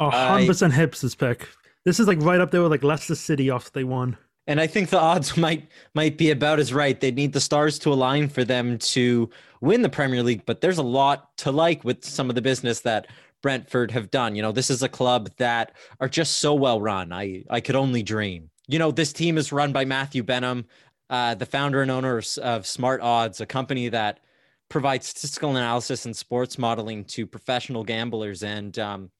A 0.00 0.10
hundred 0.10 0.48
percent 0.48 0.74
hipsters 0.74 1.16
pick. 1.16 1.48
This 1.84 2.00
is 2.00 2.08
like 2.08 2.20
right 2.20 2.40
up 2.40 2.50
there 2.50 2.62
with 2.62 2.72
like 2.72 2.82
Leicester 2.82 3.14
City 3.14 3.50
after 3.50 3.70
they 3.70 3.84
won. 3.84 4.16
And 4.46 4.60
I 4.60 4.66
think 4.66 4.90
the 4.90 4.98
odds 4.98 5.36
might 5.36 5.68
might 5.94 6.18
be 6.18 6.32
about 6.32 6.58
as 6.58 6.74
right. 6.74 7.00
They 7.00 7.12
need 7.12 7.32
the 7.32 7.40
stars 7.40 7.78
to 7.80 7.92
align 7.92 8.28
for 8.28 8.42
them 8.42 8.78
to 8.78 9.30
win 9.60 9.82
the 9.82 9.88
Premier 9.88 10.22
League, 10.24 10.44
but 10.46 10.60
there's 10.60 10.78
a 10.78 10.82
lot 10.82 11.36
to 11.38 11.52
like 11.52 11.84
with 11.84 12.04
some 12.04 12.28
of 12.28 12.34
the 12.34 12.42
business 12.42 12.80
that 12.80 13.06
Brentford 13.40 13.92
have 13.92 14.10
done. 14.10 14.34
You 14.34 14.42
know, 14.42 14.52
this 14.52 14.68
is 14.68 14.82
a 14.82 14.88
club 14.88 15.30
that 15.36 15.76
are 16.00 16.08
just 16.08 16.40
so 16.40 16.54
well 16.54 16.80
run. 16.80 17.12
I 17.12 17.44
I 17.48 17.60
could 17.60 17.76
only 17.76 18.02
dream 18.02 18.50
you 18.68 18.78
know, 18.78 18.90
this 18.90 19.12
team 19.12 19.38
is 19.38 19.52
run 19.52 19.72
by 19.72 19.84
Matthew 19.84 20.22
Benham, 20.22 20.66
uh, 21.10 21.34
the 21.34 21.46
founder 21.46 21.82
and 21.82 21.90
owner 21.90 22.18
of, 22.18 22.26
of 22.38 22.62
Smartodds, 22.62 23.40
a 23.40 23.46
company 23.46 23.88
that 23.88 24.20
provides 24.68 25.06
statistical 25.06 25.50
analysis 25.50 26.06
and 26.06 26.16
sports 26.16 26.58
modeling 26.58 27.04
to 27.04 27.26
professional 27.26 27.84
gamblers. 27.84 28.42
And 28.42 28.78
um, 28.78 29.10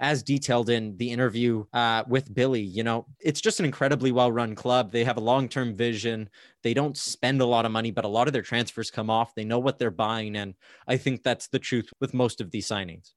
as 0.00 0.22
detailed 0.22 0.70
in 0.70 0.96
the 0.96 1.10
interview 1.10 1.64
uh, 1.72 2.04
with 2.08 2.32
Billy, 2.32 2.62
you 2.62 2.82
know, 2.82 3.06
it's 3.20 3.40
just 3.40 3.58
an 3.58 3.66
incredibly 3.66 4.12
well 4.12 4.30
run 4.30 4.54
club. 4.54 4.92
They 4.92 5.04
have 5.04 5.16
a 5.16 5.20
long 5.20 5.48
term 5.48 5.76
vision. 5.76 6.28
They 6.62 6.74
don't 6.74 6.96
spend 6.96 7.40
a 7.40 7.46
lot 7.46 7.66
of 7.66 7.72
money, 7.72 7.90
but 7.90 8.04
a 8.04 8.08
lot 8.08 8.28
of 8.28 8.32
their 8.32 8.42
transfers 8.42 8.90
come 8.90 9.10
off. 9.10 9.34
They 9.34 9.44
know 9.44 9.58
what 9.58 9.78
they're 9.78 9.90
buying. 9.90 10.36
And 10.36 10.54
I 10.86 10.96
think 10.96 11.22
that's 11.22 11.48
the 11.48 11.58
truth 11.58 11.90
with 12.00 12.14
most 12.14 12.40
of 12.40 12.50
these 12.50 12.68
signings. 12.68 13.12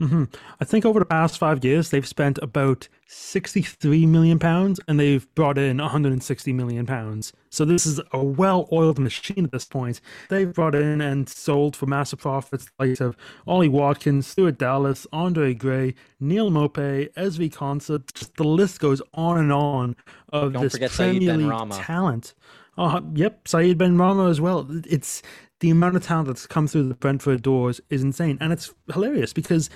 Mm-hmm. 0.00 0.24
I 0.60 0.64
think 0.64 0.84
over 0.84 0.98
the 0.98 1.06
past 1.06 1.38
five 1.38 1.64
years, 1.64 1.90
they've 1.90 2.06
spent 2.06 2.38
about 2.42 2.88
63 3.06 4.06
million 4.06 4.40
pounds 4.40 4.80
and 4.88 4.98
they've 4.98 5.32
brought 5.36 5.56
in 5.56 5.78
160 5.78 6.52
million 6.52 6.84
pounds. 6.84 7.32
So 7.50 7.64
this 7.64 7.86
is 7.86 8.00
a 8.12 8.22
well 8.22 8.68
oiled 8.72 8.98
machine 8.98 9.44
at 9.44 9.52
this 9.52 9.64
point. 9.64 10.00
They've 10.30 10.52
brought 10.52 10.74
in 10.74 11.00
and 11.00 11.28
sold 11.28 11.76
for 11.76 11.86
massive 11.86 12.18
profits 12.18 12.68
like 12.78 13.00
of 13.00 13.16
Ollie 13.46 13.68
Watkins, 13.68 14.26
Stuart 14.26 14.58
Dallas, 14.58 15.06
Andre 15.12 15.54
Gray, 15.54 15.94
Neal 16.18 16.50
Maupay, 16.50 17.12
Ezri 17.14 17.52
Konsa. 17.52 18.02
Just 18.14 18.36
the 18.36 18.44
list 18.44 18.80
goes 18.80 19.00
on 19.12 19.38
and 19.38 19.52
on 19.52 19.94
of 20.30 20.54
Don't 20.54 20.62
this 20.62 20.96
Premier 20.96 21.36
League 21.36 21.70
talent. 21.70 22.34
Oh, 22.76 23.00
yep, 23.14 23.46
Said 23.46 23.78
Benrahma 23.78 24.30
as 24.30 24.40
well. 24.40 24.66
It's 24.88 25.22
the 25.60 25.70
amount 25.70 25.96
of 25.96 26.04
talent 26.04 26.26
that's 26.28 26.46
come 26.46 26.66
through 26.66 26.88
the 26.88 26.94
Brentford 26.94 27.42
doors 27.42 27.80
is 27.88 28.02
insane, 28.02 28.38
and 28.40 28.52
it's 28.52 28.74
hilarious 28.92 29.32
because 29.32 29.70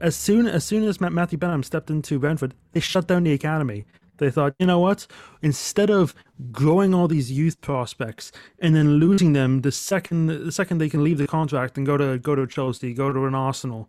as 0.00 0.16
soon 0.16 0.46
as 0.46 0.64
soon 0.64 0.84
as 0.84 1.00
Matthew 1.00 1.38
Benham 1.38 1.62
stepped 1.62 1.90
into 1.90 2.18
Brentford, 2.18 2.54
they 2.72 2.80
shut 2.80 3.06
down 3.06 3.24
the 3.24 3.32
academy. 3.32 3.84
They 4.16 4.30
thought, 4.30 4.54
you 4.58 4.66
know 4.66 4.80
what? 4.80 5.06
Instead 5.42 5.90
of 5.90 6.14
growing 6.50 6.92
all 6.92 7.06
these 7.06 7.30
youth 7.30 7.60
prospects 7.60 8.32
and 8.58 8.74
then 8.74 8.94
losing 8.94 9.32
them 9.32 9.60
the 9.60 9.70
second 9.70 10.26
the 10.26 10.52
second 10.52 10.78
they 10.78 10.88
can 10.88 11.04
leave 11.04 11.18
the 11.18 11.26
contract 11.26 11.76
and 11.76 11.86
go 11.86 11.96
to 11.96 12.18
go 12.18 12.34
to 12.34 12.46
Chelsea, 12.46 12.94
go 12.94 13.12
to 13.12 13.26
an 13.26 13.34
Arsenal, 13.34 13.88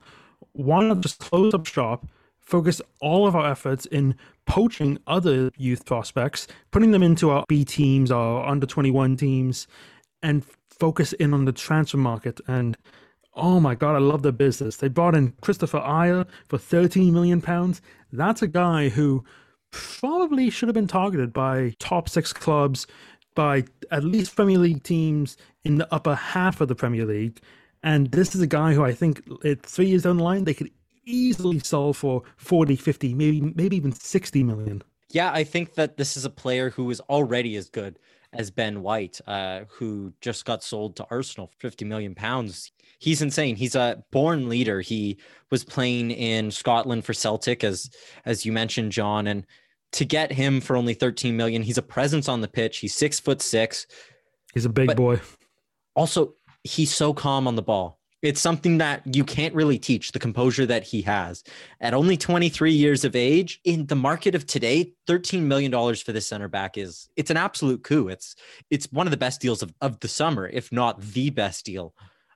why 0.51 0.83
not 0.83 1.01
just 1.01 1.19
close 1.19 1.53
up 1.53 1.65
shop, 1.65 2.05
focus 2.49 2.81
all 2.99 3.27
of 3.27 3.35
our 3.35 3.49
efforts 3.49 3.85
in 3.85 4.15
poaching 4.45 4.97
other 5.05 5.51
youth 5.57 5.85
prospects, 5.85 6.47
putting 6.71 6.91
them 6.91 7.03
into 7.03 7.29
our 7.29 7.45
B 7.47 7.63
teams, 7.63 8.11
our 8.11 8.45
under 8.45 8.65
twenty 8.65 8.91
one 8.91 9.15
teams, 9.15 9.67
and 10.23 10.43
focus 10.79 11.13
in 11.13 11.33
on 11.33 11.45
the 11.45 11.51
transfer 11.51 11.97
market 11.97 12.39
and 12.47 12.77
Oh 13.35 13.59
my 13.59 13.73
god, 13.73 13.95
I 13.95 13.99
love 13.99 14.23
the 14.23 14.33
business. 14.33 14.77
They 14.77 14.89
brought 14.89 15.15
in 15.15 15.31
Kristoffer 15.33 15.81
Ajer 15.85 16.27
for 16.49 16.57
13 16.57 17.13
million 17.13 17.41
pounds. 17.41 17.81
That's 18.11 18.41
a 18.41 18.47
guy 18.47 18.89
who 18.89 19.23
probably 19.71 20.49
should 20.49 20.67
have 20.67 20.73
been 20.73 20.87
targeted 20.87 21.31
by 21.31 21.73
top 21.79 22.09
six 22.09 22.33
clubs, 22.33 22.85
by 23.35 23.63
at 23.91 24.03
least 24.03 24.35
Premier 24.35 24.57
League 24.57 24.83
teams 24.83 25.37
in 25.63 25.77
the 25.77 25.87
upper 25.93 26.15
half 26.15 26.59
of 26.59 26.67
the 26.67 26.75
Premier 26.75 27.05
League. 27.05 27.39
And 27.81 28.11
this 28.11 28.35
is 28.35 28.41
a 28.41 28.47
guy 28.47 28.73
who 28.73 28.83
I 28.83 28.93
think 28.93 29.21
at 29.45 29.63
three 29.65 29.87
years 29.87 30.03
down 30.03 30.17
the 30.17 30.23
line, 30.23 30.43
they 30.43 30.53
could 30.53 30.71
easily 31.09 31.59
sell 31.59 31.93
for 31.93 32.23
40, 32.37 32.75
50, 32.75 33.13
maybe, 33.13 33.41
maybe 33.55 33.75
even 33.75 33.91
60 33.91 34.43
million. 34.43 34.83
Yeah, 35.11 35.31
I 35.31 35.43
think 35.43 35.73
that 35.73 35.97
this 35.97 36.15
is 36.15 36.25
a 36.25 36.29
player 36.29 36.69
who 36.69 36.89
is 36.91 36.99
already 37.01 37.55
as 37.55 37.69
good 37.69 37.97
as 38.33 38.51
Ben 38.51 38.81
White, 38.81 39.19
uh, 39.25 39.61
who 39.67 40.13
just 40.21 40.45
got 40.45 40.63
sold 40.63 40.95
to 40.97 41.07
Arsenal 41.09 41.47
for 41.47 41.57
50 41.59 41.85
million 41.85 42.13
pounds. 42.13 42.71
He's 42.99 43.21
insane. 43.21 43.55
He's 43.55 43.75
a 43.75 44.03
born 44.11 44.49
leader. 44.49 44.81
He 44.81 45.17
was 45.49 45.63
playing 45.63 46.11
in 46.11 46.51
Scotland 46.51 47.05
for 47.05 47.13
Celtic, 47.13 47.63
as 47.63 47.89
as 48.25 48.45
you 48.45 48.51
mentioned, 48.51 48.91
John. 48.91 49.27
And 49.27 49.45
to 49.93 50.05
get 50.05 50.31
him 50.31 50.61
for 50.61 50.75
only 50.75 50.93
13 50.93 51.35
million, 51.35 51.63
he's 51.63 51.77
a 51.77 51.81
presence 51.83 52.29
on 52.29 52.41
the 52.41 52.47
pitch. 52.47 52.77
He's 52.77 52.93
six 52.93 53.19
foot 53.19 53.41
six. 53.41 53.87
He's 54.53 54.65
a 54.65 54.69
big 54.69 54.95
boy. 54.95 55.21
Also, 55.95 56.35
he's 56.63 56.93
so 56.93 57.13
calm 57.13 57.47
on 57.47 57.55
the 57.55 57.61
ball. 57.61 57.98
It's 58.21 58.41
something 58.41 58.79
that 58.79 59.01
you 59.15 59.23
can't 59.23 59.53
really 59.53 59.79
teach 59.79 60.11
the 60.11 60.19
composure 60.19 60.65
that 60.65 60.83
he 60.83 61.01
has. 61.03 61.43
At 61.79 61.93
only 61.93 62.17
23 62.17 62.73
years 62.73 63.05
of 63.05 63.15
age, 63.15 63.61
in 63.63 63.85
the 63.85 63.95
market 63.95 64.35
of 64.35 64.45
today, 64.45 64.93
13 65.07 65.47
million 65.47 65.71
dollars 65.71 66.01
for 66.01 66.11
this 66.11 66.27
center 66.27 66.47
back 66.47 66.77
is 66.77 67.09
it's 67.15 67.31
an 67.31 67.37
absolute 67.37 67.83
coup. 67.83 68.09
It's 68.09 68.35
it's 68.69 68.91
one 68.91 69.07
of 69.07 69.11
the 69.11 69.17
best 69.17 69.39
deals 69.39 69.61
of, 69.61 69.73
of 69.81 69.99
the 70.01 70.07
summer, 70.07 70.47
if 70.47 70.71
not 70.71 70.99
the 71.01 71.29
best 71.29 71.65
deal 71.65 71.93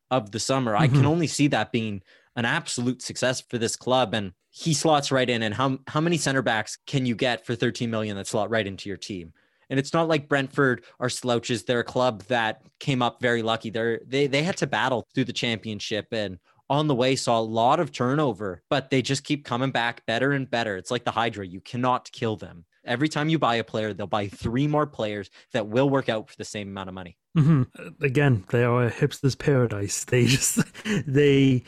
of 0.09 0.31
the 0.31 0.39
summer. 0.39 0.73
Mm-hmm. 0.73 0.83
I 0.83 0.87
can 0.87 0.97
mm-hmm. 0.97 1.07
only 1.07 1.27
see 1.27 1.47
that 1.47 1.71
being 1.71 2.01
an 2.35 2.45
absolute 2.45 3.01
success 3.01 3.41
for 3.41 3.57
this 3.57 3.75
club 3.75 4.13
and 4.13 4.33
he 4.49 4.73
slots 4.73 5.11
right 5.11 5.29
in 5.29 5.43
and 5.43 5.53
how 5.53 5.79
how 5.87 5.99
many 5.99 6.17
center 6.17 6.41
backs 6.41 6.77
can 6.85 7.05
you 7.05 7.15
get 7.15 7.45
for 7.45 7.55
13 7.55 7.89
million 7.89 8.15
that 8.15 8.27
slot 8.27 8.49
right 8.49 8.67
into 8.67 8.87
your 8.87 8.97
team? 8.97 9.33
And 9.69 9.79
it's 9.79 9.93
not 9.93 10.07
like 10.07 10.29
Brentford 10.29 10.83
are 10.99 11.09
slouches. 11.09 11.63
They're 11.63 11.79
a 11.79 11.83
club 11.83 12.23
that 12.23 12.61
came 12.79 13.01
up 13.01 13.21
very 13.21 13.41
lucky. 13.41 13.69
They're 13.69 14.01
they 14.05 14.27
they 14.27 14.43
had 14.43 14.57
to 14.57 14.67
battle 14.67 15.07
through 15.13 15.25
the 15.25 15.33
championship 15.33 16.07
and 16.11 16.39
on 16.69 16.87
the 16.87 16.95
way 16.95 17.15
saw 17.15 17.39
a 17.39 17.41
lot 17.41 17.79
of 17.79 17.91
turnover, 17.91 18.63
but 18.69 18.89
they 18.89 19.01
just 19.01 19.23
keep 19.23 19.45
coming 19.45 19.71
back 19.71 20.05
better 20.05 20.31
and 20.31 20.49
better. 20.49 20.77
It's 20.77 20.91
like 20.91 21.03
the 21.03 21.11
Hydra. 21.11 21.45
You 21.45 21.61
cannot 21.61 22.11
kill 22.11 22.35
them. 22.35 22.65
Every 22.85 23.07
time 23.07 23.29
you 23.29 23.39
buy 23.39 23.55
a 23.55 23.63
player, 23.63 23.93
they'll 23.93 24.07
buy 24.07 24.27
three 24.27 24.67
more 24.67 24.85
players 24.87 25.29
that 25.53 25.67
will 25.67 25.89
work 25.89 26.09
out 26.09 26.29
for 26.29 26.35
the 26.35 26.45
same 26.45 26.69
amount 26.69 26.89
of 26.89 26.95
money. 26.95 27.17
Mm-hmm. 27.37 28.03
Again, 28.03 28.43
they 28.49 28.63
are 28.63 28.85
a 28.85 28.91
hipster's 28.91 29.35
paradise. 29.35 30.05
They 30.09 30.25
just 30.25 30.59
they 31.07 31.63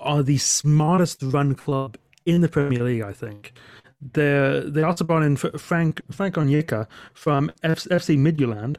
are 0.00 0.22
the 0.22 0.38
smartest 0.38 1.22
run 1.22 1.54
club 1.54 1.96
in 2.24 2.40
the 2.40 2.48
Premier 2.48 2.82
League. 2.82 3.02
I 3.02 3.12
think 3.12 3.52
they 4.00 4.62
they 4.66 4.82
also 4.82 5.04
brought 5.04 5.22
in 5.22 5.36
Frank 5.36 6.00
Frank 6.10 6.34
Onyeka 6.34 6.86
from 7.14 7.50
F- 7.62 7.84
FC 7.84 8.18
Midtjylland, 8.18 8.76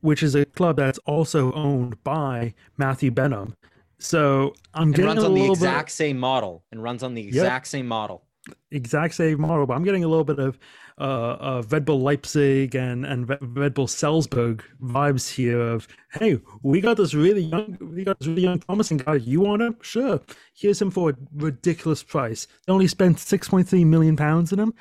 which 0.00 0.22
is 0.22 0.34
a 0.34 0.44
club 0.44 0.76
that's 0.76 0.98
also 1.00 1.52
owned 1.52 2.02
by 2.04 2.54
Matthew 2.76 3.10
Benham. 3.10 3.56
So 3.98 4.54
I'm 4.74 4.88
and 4.88 4.94
getting 4.94 5.06
runs 5.06 5.24
on 5.24 5.34
the 5.34 5.50
exact 5.50 5.86
bit... 5.86 5.92
same 5.92 6.18
model 6.18 6.64
and 6.72 6.82
runs 6.82 7.02
on 7.02 7.14
the 7.14 7.26
exact 7.26 7.66
yep. 7.66 7.66
same 7.66 7.86
model. 7.86 8.24
Exact 8.72 9.14
same 9.14 9.40
model, 9.40 9.66
but 9.66 9.74
I'm 9.74 9.84
getting 9.84 10.02
a 10.02 10.08
little 10.08 10.24
bit 10.24 10.40
of 10.40 10.58
uh, 10.98 11.02
uh, 11.02 11.62
Red 11.70 11.84
Bull 11.84 12.00
Leipzig 12.00 12.74
and 12.74 13.06
and 13.06 13.28
Red 13.40 13.72
Bull 13.74 13.86
Salzburg 13.86 14.64
vibes 14.82 15.30
here. 15.30 15.60
Of 15.60 15.86
hey, 16.12 16.40
we 16.62 16.80
got 16.80 16.96
this 16.96 17.14
really 17.14 17.42
young, 17.42 17.78
we 17.80 18.02
got 18.02 18.18
this 18.18 18.26
really 18.26 18.42
young, 18.42 18.58
promising 18.58 18.98
guy. 18.98 19.14
You 19.14 19.42
want 19.42 19.62
him? 19.62 19.76
Sure. 19.80 20.20
Here's 20.54 20.82
him 20.82 20.90
for 20.90 21.10
a 21.10 21.16
ridiculous 21.36 22.02
price. 22.02 22.48
They 22.66 22.72
only 22.72 22.88
spent 22.88 23.20
six 23.20 23.48
point 23.48 23.68
three 23.68 23.84
million 23.84 24.16
pounds 24.16 24.52
in 24.52 24.58
him. 24.58 24.74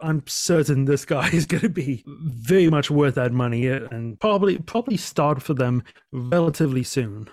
I'm 0.00 0.22
certain 0.26 0.86
this 0.86 1.04
guy 1.04 1.28
is 1.28 1.46
going 1.46 1.62
to 1.62 1.68
be 1.68 2.04
very 2.06 2.70
much 2.70 2.90
worth 2.90 3.16
that 3.16 3.32
money 3.32 3.66
and 3.66 4.18
probably 4.18 4.58
probably 4.58 4.96
start 4.96 5.42
for 5.42 5.52
them 5.52 5.82
relatively 6.10 6.82
soon. 6.82 7.28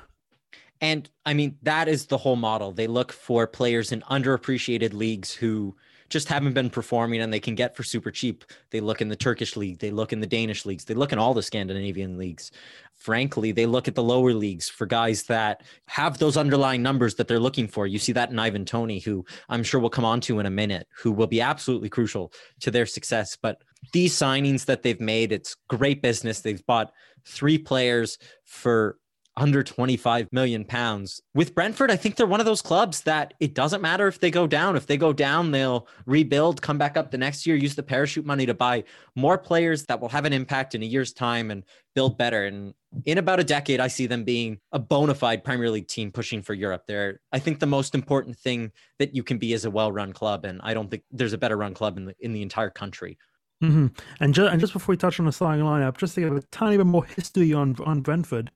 And 0.81 1.09
I 1.25 1.33
mean, 1.33 1.57
that 1.61 1.88
is 1.88 2.07
the 2.07 2.17
whole 2.17 2.35
model. 2.35 2.71
They 2.71 2.88
look 2.88 3.11
for 3.11 3.45
players 3.45 3.91
in 3.91 4.01
underappreciated 4.01 4.93
leagues 4.93 5.31
who 5.31 5.75
just 6.09 6.27
haven't 6.27 6.53
been 6.53 6.69
performing 6.69 7.21
and 7.21 7.31
they 7.31 7.39
can 7.39 7.55
get 7.55 7.75
for 7.75 7.83
super 7.83 8.11
cheap. 8.11 8.43
They 8.71 8.81
look 8.81 9.01
in 9.01 9.07
the 9.07 9.15
Turkish 9.15 9.55
league, 9.55 9.79
they 9.79 9.91
look 9.91 10.11
in 10.11 10.19
the 10.19 10.27
Danish 10.27 10.65
leagues, 10.65 10.83
they 10.85 10.93
look 10.93 11.13
in 11.13 11.19
all 11.19 11.33
the 11.33 11.41
Scandinavian 11.41 12.17
leagues. 12.17 12.51
Frankly, 12.93 13.51
they 13.51 13.65
look 13.65 13.88
at 13.88 13.95
the 13.95 14.03
lower 14.03 14.33
leagues 14.33 14.69
for 14.69 14.85
guys 14.85 15.23
that 15.23 15.63
have 15.88 16.17
those 16.17 16.38
underlying 16.38 16.83
numbers 16.83 17.15
that 17.15 17.27
they're 17.27 17.39
looking 17.39 17.67
for. 17.67 17.88
You 17.88 17.97
see 17.97 18.11
that 18.11 18.29
in 18.29 18.38
Ivan 18.38 18.65
Toney, 18.65 19.00
who 19.00 19.25
I'm 19.50 19.63
sure 19.63 19.79
we'll 19.79 19.89
come 19.89 20.05
on 20.05 20.21
to 20.21 20.39
in 20.39 20.45
a 20.45 20.51
minute, 20.51 20.88
who 20.95 21.11
will 21.11 21.27
be 21.27 21.41
absolutely 21.41 21.89
crucial 21.89 22.31
to 22.59 22.69
their 22.69 22.85
success. 22.85 23.38
But 23.41 23.63
these 23.93 24.13
signings 24.13 24.65
that 24.65 24.83
they've 24.83 25.01
made, 25.01 25.31
it's 25.31 25.55
great 25.67 26.01
business. 26.01 26.41
They've 26.41 26.63
bought 26.67 26.91
three 27.25 27.57
players 27.57 28.19
for 28.45 28.97
under 29.38 29.63
25 29.63 30.27
million 30.31 30.65
pounds. 30.65 31.21
With 31.33 31.55
Brentford, 31.55 31.89
I 31.89 31.95
think 31.95 32.15
they're 32.15 32.27
one 32.27 32.41
of 32.41 32.45
those 32.45 32.61
clubs 32.61 33.01
that 33.01 33.33
it 33.39 33.53
doesn't 33.53 33.81
matter 33.81 34.07
if 34.07 34.19
they 34.19 34.29
go 34.29 34.45
down. 34.45 34.75
If 34.75 34.88
they 34.88 34.97
go 34.97 35.13
down, 35.13 35.51
they'll 35.51 35.88
rebuild, 36.05 36.61
come 36.61 36.77
back 36.77 36.97
up 36.97 37.11
the 37.11 37.17
next 37.17 37.47
year, 37.47 37.55
use 37.55 37.75
the 37.75 37.83
parachute 37.83 38.25
money 38.25 38.45
to 38.45 38.53
buy 38.53 38.83
more 39.15 39.38
players 39.38 39.85
that 39.85 40.01
will 40.01 40.09
have 40.09 40.25
an 40.25 40.33
impact 40.33 40.75
in 40.75 40.83
a 40.83 40.85
year's 40.85 41.13
time 41.13 41.50
and 41.50 41.63
build 41.95 42.17
better. 42.17 42.45
And 42.45 42.73
in 43.05 43.17
about 43.17 43.39
a 43.39 43.43
decade, 43.43 43.79
I 43.79 43.88
see 43.88 44.05
them 44.05 44.25
being 44.25 44.59
a 44.73 44.79
bona 44.79 45.15
fide 45.15 45.45
Premier 45.45 45.69
League 45.69 45.88
team 45.88 46.11
pushing 46.11 46.41
for 46.41 46.53
Europe. 46.53 46.83
They're, 46.88 47.21
I 47.31 47.39
think, 47.39 47.59
the 47.59 47.65
most 47.65 47.95
important 47.95 48.38
thing 48.38 48.71
that 49.00 49.15
you 49.15 49.23
can 49.23 49.38
be 49.38 49.53
is 49.53 49.63
a 49.63 49.71
well 49.71 49.93
run 49.93 50.11
club. 50.11 50.43
And 50.43 50.59
I 50.61 50.73
don't 50.73 50.91
think 50.91 51.03
there's 51.09 51.33
a 51.33 51.38
better 51.38 51.55
run 51.55 51.73
club 51.73 51.97
in 51.97 52.05
the, 52.05 52.15
in 52.19 52.33
the 52.33 52.41
entire 52.41 52.69
country. 52.69 53.17
Mm-hmm. 53.63 53.88
And, 54.19 54.33
ju- 54.33 54.47
and 54.47 54.59
just 54.59 54.73
before 54.73 54.93
we 54.93 54.97
touch 54.97 55.19
on 55.19 55.25
the 55.25 55.31
starting 55.31 55.63
lineup, 55.63 55.97
just 55.97 56.15
to 56.15 56.21
give 56.21 56.35
a 56.35 56.41
tiny 56.51 56.77
bit 56.77 56.85
more 56.85 57.05
history 57.05 57.53
on 57.53 57.75
on 57.85 58.01
Brentford, 58.01 58.51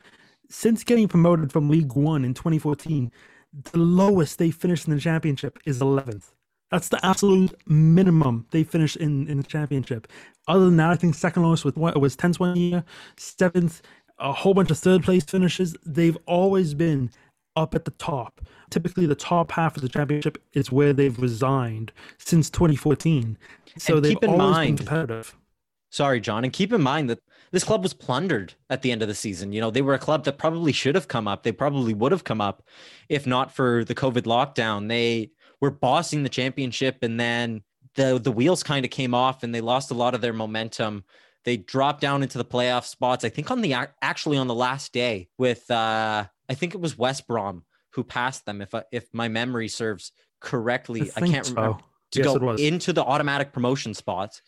since 0.49 0.83
getting 0.83 1.07
promoted 1.07 1.51
from 1.51 1.69
League 1.69 1.93
One 1.93 2.25
in 2.25 2.33
2014, 2.33 3.11
the 3.71 3.79
lowest 3.79 4.37
they 4.37 4.51
finished 4.51 4.87
in 4.87 4.93
the 4.93 4.99
championship 4.99 5.59
is 5.65 5.79
11th. 5.79 6.31
That's 6.71 6.89
the 6.89 7.03
absolute 7.05 7.53
minimum 7.67 8.47
they 8.51 8.63
finished 8.63 8.97
in, 8.97 9.27
in 9.27 9.37
the 9.37 9.43
championship. 9.43 10.07
Other 10.47 10.65
than 10.65 10.77
that, 10.77 10.89
I 10.89 10.95
think 10.95 11.15
second 11.15 11.43
lowest 11.43 11.63
with 11.63 11.77
what 11.77 11.99
was 11.99 12.15
10th 12.15 12.39
one 12.39 12.57
year, 12.57 12.83
seventh, 13.17 13.81
a 14.19 14.33
whole 14.33 14.53
bunch 14.53 14.71
of 14.71 14.77
third 14.77 15.03
place 15.03 15.23
finishes. 15.23 15.75
They've 15.85 16.17
always 16.25 16.73
been 16.73 17.11
up 17.55 17.75
at 17.75 17.85
the 17.85 17.91
top. 17.91 18.41
Typically, 18.69 19.05
the 19.05 19.15
top 19.15 19.51
half 19.51 19.75
of 19.75 19.83
the 19.83 19.89
championship 19.89 20.41
is 20.53 20.71
where 20.71 20.91
they've 20.91 21.17
resigned 21.19 21.91
since 22.17 22.49
2014. 22.49 23.37
So 23.77 23.95
and 23.95 24.05
they've 24.05 24.17
always 24.23 24.39
mind, 24.39 24.77
been 24.77 24.87
competitive. 24.87 25.35
Sorry, 25.91 26.19
John, 26.19 26.43
and 26.43 26.51
keep 26.51 26.73
in 26.73 26.81
mind 26.81 27.09
that 27.09 27.19
this 27.55 27.63
club 27.63 27.83
was 27.83 27.93
plundered 27.93 28.53
at 28.69 28.81
the 28.81 28.91
end 28.91 29.01
of 29.01 29.07
the 29.07 29.15
season. 29.15 29.53
You 29.53 29.61
know, 29.61 29.71
they 29.71 29.81
were 29.81 29.93
a 29.93 29.97
club 29.97 30.25
that 30.25 30.37
probably 30.37 30.73
should 30.73 30.93
have 30.93 31.07
come 31.07 31.25
up. 31.25 31.43
They 31.43 31.53
probably 31.53 31.93
would 31.93 32.11
have 32.11 32.25
come 32.25 32.41
up 32.41 32.67
if 33.07 33.25
not 33.25 33.49
for 33.49 33.85
the 33.85 33.95
COVID 33.95 34.23
lockdown. 34.23 34.89
They 34.89 35.31
were 35.61 35.71
bossing 35.71 36.23
the 36.23 36.29
championship 36.29 36.97
and 37.01 37.17
then 37.17 37.63
the 37.95 38.19
the 38.21 38.33
wheels 38.33 38.61
kind 38.61 38.83
of 38.83 38.91
came 38.91 39.13
off 39.13 39.41
and 39.41 39.55
they 39.55 39.61
lost 39.61 39.89
a 39.89 39.93
lot 39.93 40.13
of 40.13 40.19
their 40.19 40.33
momentum. 40.33 41.05
They 41.45 41.55
dropped 41.55 42.01
down 42.01 42.23
into 42.23 42.37
the 42.37 42.43
playoff 42.43 42.83
spots. 42.83 43.23
I 43.23 43.29
think 43.29 43.49
on 43.49 43.61
the 43.61 43.73
actually 44.01 44.37
on 44.37 44.47
the 44.47 44.53
last 44.53 44.91
day 44.91 45.29
with 45.37 45.71
uh 45.71 46.25
I 46.49 46.53
think 46.55 46.75
it 46.75 46.81
was 46.81 46.97
West 46.97 47.25
Brom 47.25 47.63
who 47.91 48.03
passed 48.03 48.45
them 48.45 48.61
if 48.61 48.75
I, 48.75 48.83
if 48.91 49.07
my 49.13 49.29
memory 49.29 49.69
serves 49.69 50.11
correctly. 50.41 51.09
I, 51.15 51.21
I 51.21 51.27
can't 51.29 51.45
so. 51.45 51.53
remember 51.53 51.79
to 52.11 52.19
yes, 52.21 52.37
go 52.37 52.51
into 52.55 52.91
the 52.91 53.05
automatic 53.05 53.53
promotion 53.53 53.93
spots 53.93 54.41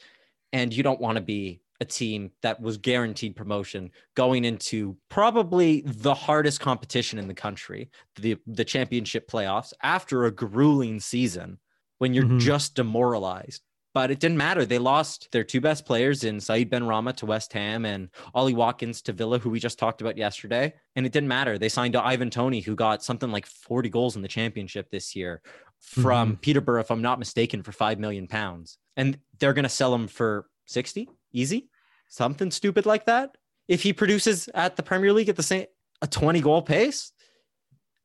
and 0.52 0.74
you 0.74 0.84
don't 0.84 1.00
want 1.00 1.16
to 1.16 1.22
be 1.22 1.62
a 1.80 1.86
team 1.86 2.32
that 2.42 2.60
was 2.60 2.78
guaranteed 2.78 3.36
promotion 3.36 3.92
going 4.16 4.46
into 4.46 4.98
probably 5.10 5.84
the 5.86 6.14
hardest 6.14 6.60
competition 6.60 7.20
in 7.20 7.28
the 7.28 7.34
country, 7.34 7.90
the 8.16 8.38
the 8.48 8.66
championship 8.66 9.30
playoffs 9.30 9.74
after 9.82 10.26
a 10.26 10.32
grueling 10.32 11.00
season 11.00 11.60
when 12.00 12.14
you're 12.14 12.26
mm-hmm. 12.26 12.40
just 12.40 12.76
demoralized 12.76 13.62
but 13.98 14.12
it 14.12 14.20
didn't 14.20 14.38
matter. 14.38 14.64
They 14.64 14.78
lost 14.78 15.28
their 15.32 15.44
two 15.44 15.60
best 15.60 15.84
players 15.84 16.24
in 16.24 16.40
Said 16.40 16.70
Benrahma 16.70 17.16
to 17.16 17.26
West 17.26 17.52
Ham 17.54 17.84
and 17.84 18.10
Ollie 18.36 18.54
Watkins 18.54 19.02
to 19.02 19.12
Villa, 19.12 19.40
who 19.40 19.50
we 19.50 19.60
just 19.60 19.80
talked 19.80 20.02
about 20.02 20.20
yesterday. 20.20 20.72
And 20.96 21.04
it 21.04 21.12
didn't 21.12 21.30
matter. 21.30 21.58
They 21.58 21.68
signed 21.68 21.96
Ivan 21.96 22.30
Toney, 22.30 22.60
who 22.60 22.76
got 22.76 23.04
something 23.04 23.32
like 23.32 23.48
40 23.48 23.90
goals 23.90 24.16
in 24.16 24.22
the 24.22 24.28
championship 24.28 24.92
this 24.92 25.16
year 25.16 25.42
from 25.80 26.34
mm-hmm. 26.34 26.42
Peterborough, 26.42 26.82
if 26.82 26.92
I'm 26.92 27.02
not 27.02 27.18
mistaken, 27.18 27.64
for 27.64 27.72
five 27.72 27.98
million 27.98 28.28
pounds. 28.28 28.78
And 28.96 29.18
they're 29.40 29.54
gonna 29.54 29.68
sell 29.68 29.96
him 29.96 30.08
for 30.08 30.46
60 30.68 31.10
easy, 31.32 31.70
something 32.08 32.52
stupid 32.52 32.86
like 32.86 33.06
that. 33.06 33.38
If 33.68 33.84
he 33.84 33.94
produces 33.94 34.50
at 34.54 34.76
the 34.76 34.84
Premier 34.84 35.14
League 35.14 35.30
at 35.30 35.36
the 35.36 35.44
same 35.44 35.66
a 36.02 36.08
20 36.08 36.42
goal 36.42 36.62
pace, 36.62 37.12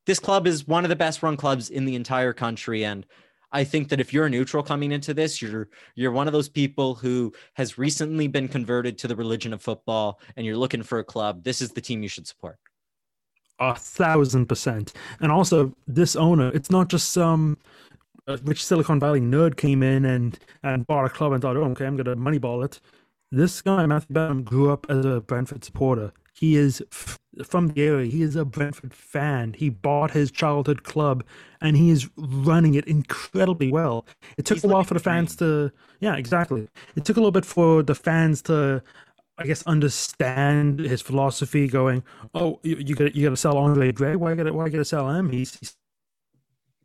this 0.06 0.18
club 0.18 0.46
is 0.46 0.66
one 0.66 0.84
of 0.84 0.88
the 0.88 0.96
best 0.96 1.22
run 1.22 1.36
clubs 1.36 1.70
in 1.70 1.84
the 1.84 1.94
entire 1.94 2.32
country. 2.32 2.84
And 2.84 3.06
I 3.52 3.64
think 3.64 3.90
that 3.90 4.00
if 4.00 4.12
you're 4.12 4.26
a 4.26 4.30
neutral 4.30 4.62
coming 4.62 4.92
into 4.92 5.14
this, 5.14 5.40
you're 5.40 5.68
you're 5.94 6.10
one 6.10 6.26
of 6.26 6.32
those 6.32 6.48
people 6.48 6.94
who 6.94 7.32
has 7.54 7.78
recently 7.78 8.26
been 8.26 8.48
converted 8.48 8.98
to 8.98 9.08
the 9.08 9.16
religion 9.16 9.52
of 9.52 9.62
football 9.62 10.20
and 10.36 10.46
you're 10.46 10.56
looking 10.56 10.82
for 10.82 10.98
a 10.98 11.04
club. 11.04 11.44
This 11.44 11.60
is 11.60 11.70
the 11.70 11.80
team 11.80 12.02
you 12.02 12.08
should 12.08 12.26
support. 12.26 12.58
A 13.58 13.74
thousand 13.74 14.46
percent. 14.46 14.94
And 15.20 15.30
also 15.30 15.76
this 15.86 16.16
owner, 16.16 16.50
it's 16.54 16.70
not 16.70 16.88
just 16.88 17.12
some 17.12 17.58
uh, 18.26 18.38
rich 18.44 18.64
Silicon 18.64 18.98
Valley 18.98 19.20
nerd 19.20 19.56
came 19.56 19.82
in 19.82 20.06
and 20.06 20.38
and 20.62 20.86
bought 20.86 21.04
a 21.04 21.10
club 21.10 21.32
and 21.32 21.42
thought, 21.42 21.56
oh, 21.56 21.64
okay, 21.64 21.86
I'm 21.86 21.96
gonna 21.96 22.16
moneyball 22.16 22.64
it. 22.64 22.80
This 23.34 23.62
guy, 23.62 23.86
Matthew 23.86 24.12
Benham, 24.12 24.42
grew 24.42 24.70
up 24.70 24.84
as 24.90 25.06
a 25.06 25.22
Brentford 25.22 25.64
supporter. 25.64 26.12
He 26.34 26.54
is 26.54 26.84
f- 26.92 27.18
from 27.44 27.68
the 27.68 27.82
area. 27.82 28.10
He 28.10 28.20
is 28.22 28.36
a 28.36 28.44
Brentford 28.44 28.92
fan. 28.92 29.54
He 29.54 29.70
bought 29.70 30.10
his 30.10 30.30
childhood 30.30 30.82
club 30.82 31.24
and 31.60 31.74
he 31.74 31.88
is 31.88 32.10
running 32.16 32.74
it 32.74 32.86
incredibly 32.86 33.72
well. 33.72 34.06
It 34.36 34.44
took 34.44 34.56
He's 34.58 34.64
a 34.64 34.68
while 34.68 34.84
for 34.84 34.92
the 34.92 35.00
fans 35.00 35.34
to, 35.36 35.72
yeah, 36.00 36.16
exactly. 36.16 36.68
It 36.94 37.06
took 37.06 37.16
a 37.16 37.20
little 37.20 37.32
bit 37.32 37.46
for 37.46 37.82
the 37.82 37.94
fans 37.94 38.42
to, 38.42 38.82
I 39.38 39.46
guess, 39.46 39.62
understand 39.62 40.80
his 40.80 41.00
philosophy. 41.00 41.68
Going, 41.68 42.04
oh, 42.34 42.60
you, 42.62 42.76
you 42.76 42.94
got 42.94 43.16
you 43.16 43.24
got 43.24 43.30
to 43.30 43.36
sell 43.38 43.56
Andre 43.56 43.92
Gray. 43.92 44.14
Why 44.14 44.34
got 44.34 44.52
why 44.54 44.68
got 44.68 44.78
to 44.78 44.84
sell 44.84 45.08
him? 45.10 45.30
He's, 45.30 45.58
he's 45.58 45.76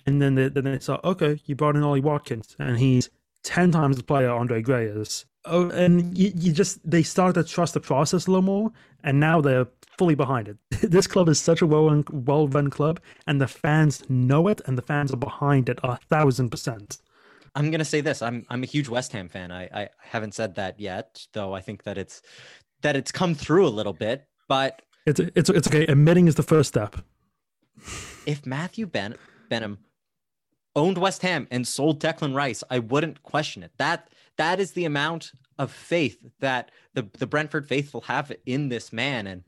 and 0.05 0.21
then 0.21 0.35
they, 0.35 0.47
then 0.47 0.63
they 0.63 0.79
saw, 0.79 1.01
okay, 1.03 1.41
you 1.45 1.55
brought 1.55 1.75
in 1.75 1.83
Ollie 1.83 1.99
Watkins, 1.99 2.55
and 2.57 2.79
he's 2.79 3.09
ten 3.43 3.71
times 3.71 3.97
the 3.97 4.03
player 4.03 4.31
Andre 4.31 4.61
Gray 4.61 4.85
is 4.85 5.25
oh, 5.47 5.69
and 5.69 6.17
you, 6.17 6.31
you 6.35 6.51
just 6.51 6.79
they 6.89 7.03
started 7.03 7.45
to 7.45 7.51
trust 7.51 7.73
the 7.73 7.79
process 7.79 8.27
a 8.27 8.31
little 8.31 8.43
more, 8.43 8.71
and 9.03 9.19
now 9.19 9.41
they're 9.41 9.67
fully 9.97 10.15
behind 10.15 10.47
it. 10.47 10.57
this 10.81 11.07
club 11.07 11.29
is 11.29 11.39
such 11.39 11.61
a 11.61 11.67
well 11.67 11.85
run, 11.87 12.03
well 12.11 12.47
run 12.47 12.69
club, 12.69 12.99
and 13.25 13.41
the 13.41 13.47
fans 13.47 14.03
know 14.09 14.47
it, 14.47 14.61
and 14.65 14.77
the 14.77 14.81
fans 14.81 15.11
are 15.11 15.17
behind 15.17 15.69
it 15.69 15.79
a 15.83 15.97
thousand 15.97 16.49
percent. 16.49 16.97
I'm 17.55 17.71
gonna 17.71 17.85
say 17.85 18.01
this: 18.01 18.21
I'm 18.21 18.45
I'm 18.49 18.63
a 18.63 18.67
huge 18.67 18.89
West 18.89 19.11
Ham 19.13 19.29
fan. 19.29 19.51
I 19.51 19.63
I 19.73 19.89
haven't 19.99 20.35
said 20.35 20.55
that 20.55 20.79
yet, 20.79 21.25
though. 21.33 21.53
I 21.53 21.61
think 21.61 21.83
that 21.83 21.97
it's 21.97 22.21
that 22.81 22.95
it's 22.95 23.11
come 23.11 23.33
through 23.33 23.67
a 23.67 23.69
little 23.69 23.93
bit, 23.93 24.27
but 24.47 24.81
it's 25.05 25.19
it's 25.19 25.49
it's 25.49 25.67
okay. 25.67 25.85
Admitting 25.87 26.27
is 26.27 26.35
the 26.35 26.43
first 26.43 26.69
step. 26.69 26.95
If 28.25 28.45
Matthew 28.45 28.87
ben, 28.87 29.15
Benham 29.47 29.77
owned 30.75 30.97
West 30.97 31.21
Ham 31.21 31.47
and 31.49 31.65
sold 31.65 32.01
Declan 32.01 32.35
Rice, 32.35 32.61
I 32.69 32.79
wouldn't 32.79 33.23
question 33.23 33.63
it. 33.63 33.71
That 33.77 34.09
that 34.37 34.59
is 34.59 34.71
the 34.71 34.85
amount 34.85 35.31
of 35.57 35.71
faith 35.71 36.17
that 36.39 36.71
the, 36.93 37.07
the 37.17 37.27
Brentford 37.27 37.67
faithful 37.67 38.01
have 38.01 38.31
in 38.45 38.69
this 38.69 38.93
man. 38.93 39.27
And 39.27 39.43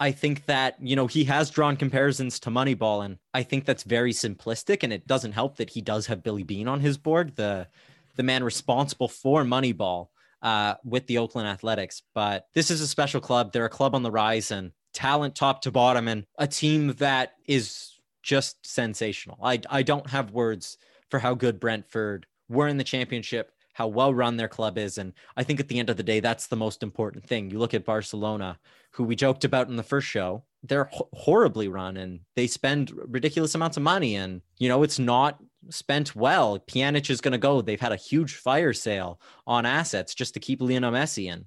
I 0.00 0.12
think 0.12 0.46
that, 0.46 0.76
you 0.80 0.94
know, 0.94 1.06
he 1.06 1.24
has 1.24 1.50
drawn 1.50 1.76
comparisons 1.76 2.38
to 2.40 2.50
Moneyball, 2.50 3.04
and 3.04 3.18
I 3.34 3.42
think 3.42 3.64
that's 3.64 3.82
very 3.82 4.12
simplistic. 4.12 4.82
And 4.82 4.92
it 4.92 5.06
doesn't 5.06 5.32
help 5.32 5.56
that 5.56 5.70
he 5.70 5.80
does 5.80 6.06
have 6.06 6.22
Billy 6.22 6.44
Beane 6.44 6.68
on 6.68 6.80
his 6.80 6.96
board, 6.96 7.36
the 7.36 7.68
the 8.16 8.22
man 8.22 8.42
responsible 8.42 9.08
for 9.08 9.44
Moneyball 9.44 10.08
uh, 10.42 10.74
with 10.84 11.06
the 11.06 11.18
Oakland 11.18 11.48
Athletics. 11.48 12.02
But 12.14 12.46
this 12.52 12.70
is 12.70 12.80
a 12.80 12.88
special 12.88 13.20
club. 13.20 13.52
They're 13.52 13.64
a 13.64 13.70
club 13.70 13.94
on 13.94 14.02
the 14.02 14.10
rise 14.10 14.50
and 14.50 14.72
talent 14.92 15.34
top 15.34 15.62
to 15.62 15.72
bottom, 15.72 16.06
and 16.06 16.24
a 16.38 16.46
team 16.46 16.94
that 16.94 17.34
is 17.46 17.98
just 18.22 18.64
sensational. 18.64 19.38
I 19.42 19.60
I 19.68 19.82
don't 19.82 20.08
have 20.10 20.30
words 20.30 20.78
for 21.10 21.18
how 21.18 21.34
good 21.34 21.58
Brentford 21.58 22.26
were 22.48 22.68
in 22.68 22.76
the 22.76 22.84
championship 22.84 23.52
how 23.78 23.86
well 23.86 24.12
run 24.12 24.36
their 24.36 24.48
club 24.48 24.76
is. 24.76 24.98
And 24.98 25.12
I 25.36 25.44
think 25.44 25.60
at 25.60 25.68
the 25.68 25.78
end 25.78 25.88
of 25.88 25.96
the 25.96 26.02
day, 26.02 26.18
that's 26.18 26.48
the 26.48 26.56
most 26.56 26.82
important 26.82 27.24
thing. 27.24 27.48
You 27.48 27.60
look 27.60 27.74
at 27.74 27.84
Barcelona, 27.84 28.58
who 28.90 29.04
we 29.04 29.14
joked 29.14 29.44
about 29.44 29.68
in 29.68 29.76
the 29.76 29.84
first 29.84 30.08
show, 30.08 30.42
they're 30.64 30.88
ho- 30.90 31.08
horribly 31.12 31.68
run 31.68 31.96
and 31.96 32.18
they 32.34 32.48
spend 32.48 32.90
ridiculous 33.06 33.54
amounts 33.54 33.76
of 33.76 33.84
money. 33.84 34.16
And, 34.16 34.42
you 34.58 34.68
know, 34.68 34.82
it's 34.82 34.98
not 34.98 35.38
spent 35.70 36.16
well. 36.16 36.58
Pjanic 36.58 37.08
is 37.08 37.20
going 37.20 37.30
to 37.30 37.38
go. 37.38 37.62
They've 37.62 37.80
had 37.80 37.92
a 37.92 37.96
huge 37.96 38.34
fire 38.34 38.72
sale 38.72 39.20
on 39.46 39.64
assets 39.64 40.12
just 40.12 40.34
to 40.34 40.40
keep 40.40 40.60
Lionel 40.60 40.90
Messi 40.90 41.32
in. 41.32 41.46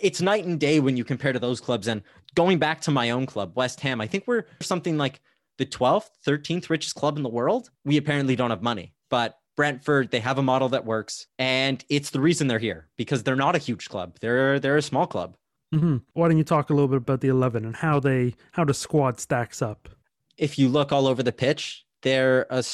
It's 0.00 0.20
night 0.20 0.44
and 0.44 0.60
day 0.60 0.78
when 0.78 0.96
you 0.96 1.02
compare 1.02 1.32
to 1.32 1.40
those 1.40 1.60
clubs. 1.60 1.88
And 1.88 2.02
going 2.36 2.60
back 2.60 2.82
to 2.82 2.92
my 2.92 3.10
own 3.10 3.26
club, 3.26 3.50
West 3.56 3.80
Ham, 3.80 4.00
I 4.00 4.06
think 4.06 4.28
we're 4.28 4.44
something 4.60 4.96
like 4.96 5.20
the 5.58 5.66
12th, 5.66 6.10
13th 6.24 6.70
richest 6.70 6.94
club 6.94 7.16
in 7.16 7.24
the 7.24 7.28
world. 7.28 7.70
We 7.84 7.96
apparently 7.96 8.36
don't 8.36 8.50
have 8.50 8.62
money, 8.62 8.94
but 9.10 9.40
Brentford, 9.56 10.10
they 10.10 10.20
have 10.20 10.38
a 10.38 10.42
model 10.42 10.68
that 10.70 10.84
works, 10.84 11.26
and 11.38 11.84
it's 11.88 12.10
the 12.10 12.20
reason 12.20 12.48
they're 12.48 12.58
here 12.58 12.88
because 12.96 13.22
they're 13.22 13.36
not 13.36 13.54
a 13.54 13.58
huge 13.58 13.88
club. 13.88 14.16
They're 14.20 14.58
they're 14.58 14.76
a 14.76 14.82
small 14.82 15.06
club. 15.06 15.36
Mm-hmm. 15.74 15.98
Why 16.12 16.28
don't 16.28 16.38
you 16.38 16.44
talk 16.44 16.70
a 16.70 16.74
little 16.74 16.88
bit 16.88 16.98
about 16.98 17.20
the 17.20 17.28
eleven 17.28 17.64
and 17.64 17.76
how 17.76 18.00
they 18.00 18.34
how 18.52 18.64
the 18.64 18.74
squad 18.74 19.20
stacks 19.20 19.62
up? 19.62 19.88
If 20.36 20.58
you 20.58 20.68
look 20.68 20.92
all 20.92 21.06
over 21.06 21.22
the 21.22 21.32
pitch, 21.32 21.84
they're 22.02 22.46
a 22.50 22.64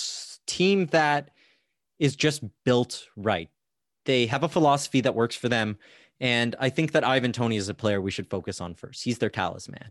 team 0.46 0.86
that 0.86 1.30
is 1.98 2.16
just 2.16 2.42
built 2.64 3.06
right. 3.16 3.50
They 4.06 4.26
have 4.26 4.42
a 4.42 4.48
philosophy 4.48 5.02
that 5.02 5.14
works 5.14 5.36
for 5.36 5.48
them, 5.48 5.76
and 6.18 6.56
I 6.58 6.70
think 6.70 6.92
that 6.92 7.04
Ivan 7.04 7.32
Toney 7.32 7.56
is 7.56 7.68
a 7.68 7.74
player 7.74 8.00
we 8.00 8.10
should 8.10 8.30
focus 8.30 8.60
on 8.60 8.74
first. 8.74 9.04
He's 9.04 9.18
their 9.18 9.30
talisman. 9.30 9.90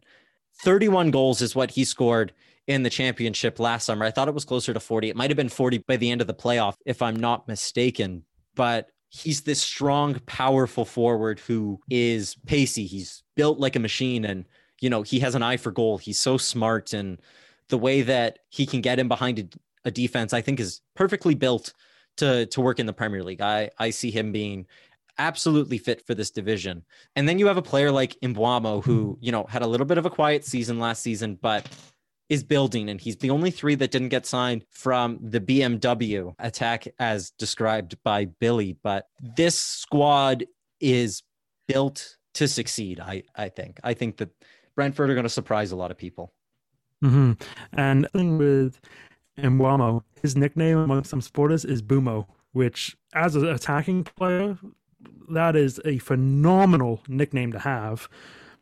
31 0.62 1.12
goals 1.12 1.42
is 1.42 1.56
what 1.56 1.72
he 1.72 1.86
scored 1.86 2.34
in 2.70 2.84
the 2.84 2.90
championship 2.90 3.60
last 3.60 3.86
summer. 3.86 4.06
I 4.06 4.12
thought 4.12 4.28
it 4.28 4.34
was 4.36 4.46
closer 4.46 4.76
to 4.76 4.80
40. 4.80 5.10
It 5.10 5.16
might 5.16 5.32
have 5.32 5.38
been 5.38 5.50
40 5.50 5.80
by 5.80 5.98
the 5.98 6.12
end 6.12 6.22
of 6.22 6.28
the 6.28 6.36
playoff, 6.36 6.76
if 6.86 7.02
I'm 7.02 7.16
not 7.16 7.48
mistaken. 7.48 8.24
But 8.56 8.92
he's 9.10 9.42
this 9.42 9.60
strong, 9.60 10.20
powerful 10.28 10.86
forward 10.86 11.40
who 11.40 11.80
is 11.90 12.36
pacey. 12.46 12.86
He's 12.86 13.24
built 13.36 13.58
like 13.58 13.76
a 13.76 13.80
machine 13.80 14.24
and, 14.24 14.46
you 14.82 14.90
know, 14.92 15.02
he 15.02 15.20
has 15.20 15.34
an 15.34 15.42
eye 15.42 15.58
for 15.58 15.72
goal. 15.72 15.98
He's 15.98 16.20
so 16.20 16.38
smart. 16.38 16.94
And 16.94 17.20
the 17.70 17.78
way 17.78 18.04
that 18.04 18.38
he 18.50 18.68
can 18.68 18.82
get 18.82 19.00
in 19.00 19.08
behind 19.08 19.40
a, 19.40 19.88
a 19.88 19.92
defense, 19.92 20.32
I 20.32 20.42
think, 20.42 20.60
is 20.60 20.82
perfectly 20.96 21.34
built 21.34 21.74
to, 22.18 22.46
to 22.46 22.62
work 22.62 22.78
in 22.80 22.86
the 22.86 22.94
Premier 22.94 23.24
League. 23.24 23.42
I, 23.42 23.72
I 23.80 23.90
see 23.90 24.12
him 24.12 24.32
being 24.32 24.68
absolutely 25.18 25.80
fit 25.80 26.06
for 26.06 26.14
this 26.14 26.30
division. 26.30 26.86
And 27.16 27.28
then 27.28 27.40
you 27.40 27.48
have 27.48 27.58
a 27.58 27.64
player 27.64 27.92
like 27.92 28.16
Mbeumo 28.22 28.84
who, 28.84 29.14
mm-hmm. 29.14 29.26
you 29.26 29.32
know, 29.32 29.46
had 29.50 29.64
a 29.64 29.68
little 29.68 29.88
bit 29.88 29.98
of 29.98 30.06
a 30.06 30.12
quiet 30.12 30.46
season 30.46 30.78
last 30.78 31.02
season, 31.02 31.34
but 31.42 31.68
is 32.30 32.44
building 32.44 32.90
and 32.90 33.02
he's 33.02 33.18
the 33.18 33.32
only 33.32 33.52
three 33.52 33.76
that 33.76 33.92
didn't 33.92 34.10
get 34.10 34.26
signed 34.26 34.64
from 34.70 35.20
the 35.22 35.42
BMW 35.42 36.34
attack 36.40 36.88
as 37.00 37.32
described 37.32 37.98
by 38.04 38.26
Billy, 38.26 38.78
but 38.84 39.08
this 39.36 39.60
squad 39.60 40.46
is 40.80 41.24
built 41.68 42.18
to 42.36 42.48
succeed, 42.48 43.00
I 43.00 43.24
I 43.36 43.50
think. 43.50 43.80
I 43.84 43.94
think 43.94 44.18
that 44.18 44.30
Brentford 44.76 45.10
are 45.10 45.16
going 45.16 45.24
to 45.24 45.30
surprise 45.30 45.72
a 45.72 45.76
lot 45.76 45.92
of 45.92 45.98
people. 45.98 46.34
Mm-hmm. 47.04 47.34
And 47.74 48.08
with 48.14 48.80
Mbeumo, 49.38 50.04
his 50.22 50.36
nickname 50.36 50.78
among 50.78 51.06
some 51.06 51.22
supporters 51.22 51.66
is 51.66 51.82
Bumo, 51.82 52.28
which 52.52 52.96
as 53.14 53.36
an 53.36 53.48
attacking 53.48 54.04
player 54.04 54.58
that 55.30 55.56
is 55.56 55.80
a 55.86 55.98
phenomenal 56.00 57.02
nickname 57.08 57.52
to 57.54 57.60
have. 57.60 58.10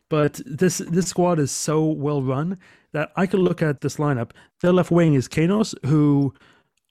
But 0.08 0.40
this 0.46 0.78
this 0.78 1.08
squad 1.08 1.38
is 1.38 1.50
so 1.50 1.84
well 1.84 2.22
run 2.22 2.58
that 2.92 3.10
I 3.16 3.26
could 3.26 3.40
look 3.40 3.62
at 3.62 3.80
this 3.80 3.96
lineup. 3.96 4.30
Their 4.60 4.72
left 4.72 4.90
wing 4.90 5.14
is 5.14 5.28
Canos, 5.28 5.74
who 5.86 6.34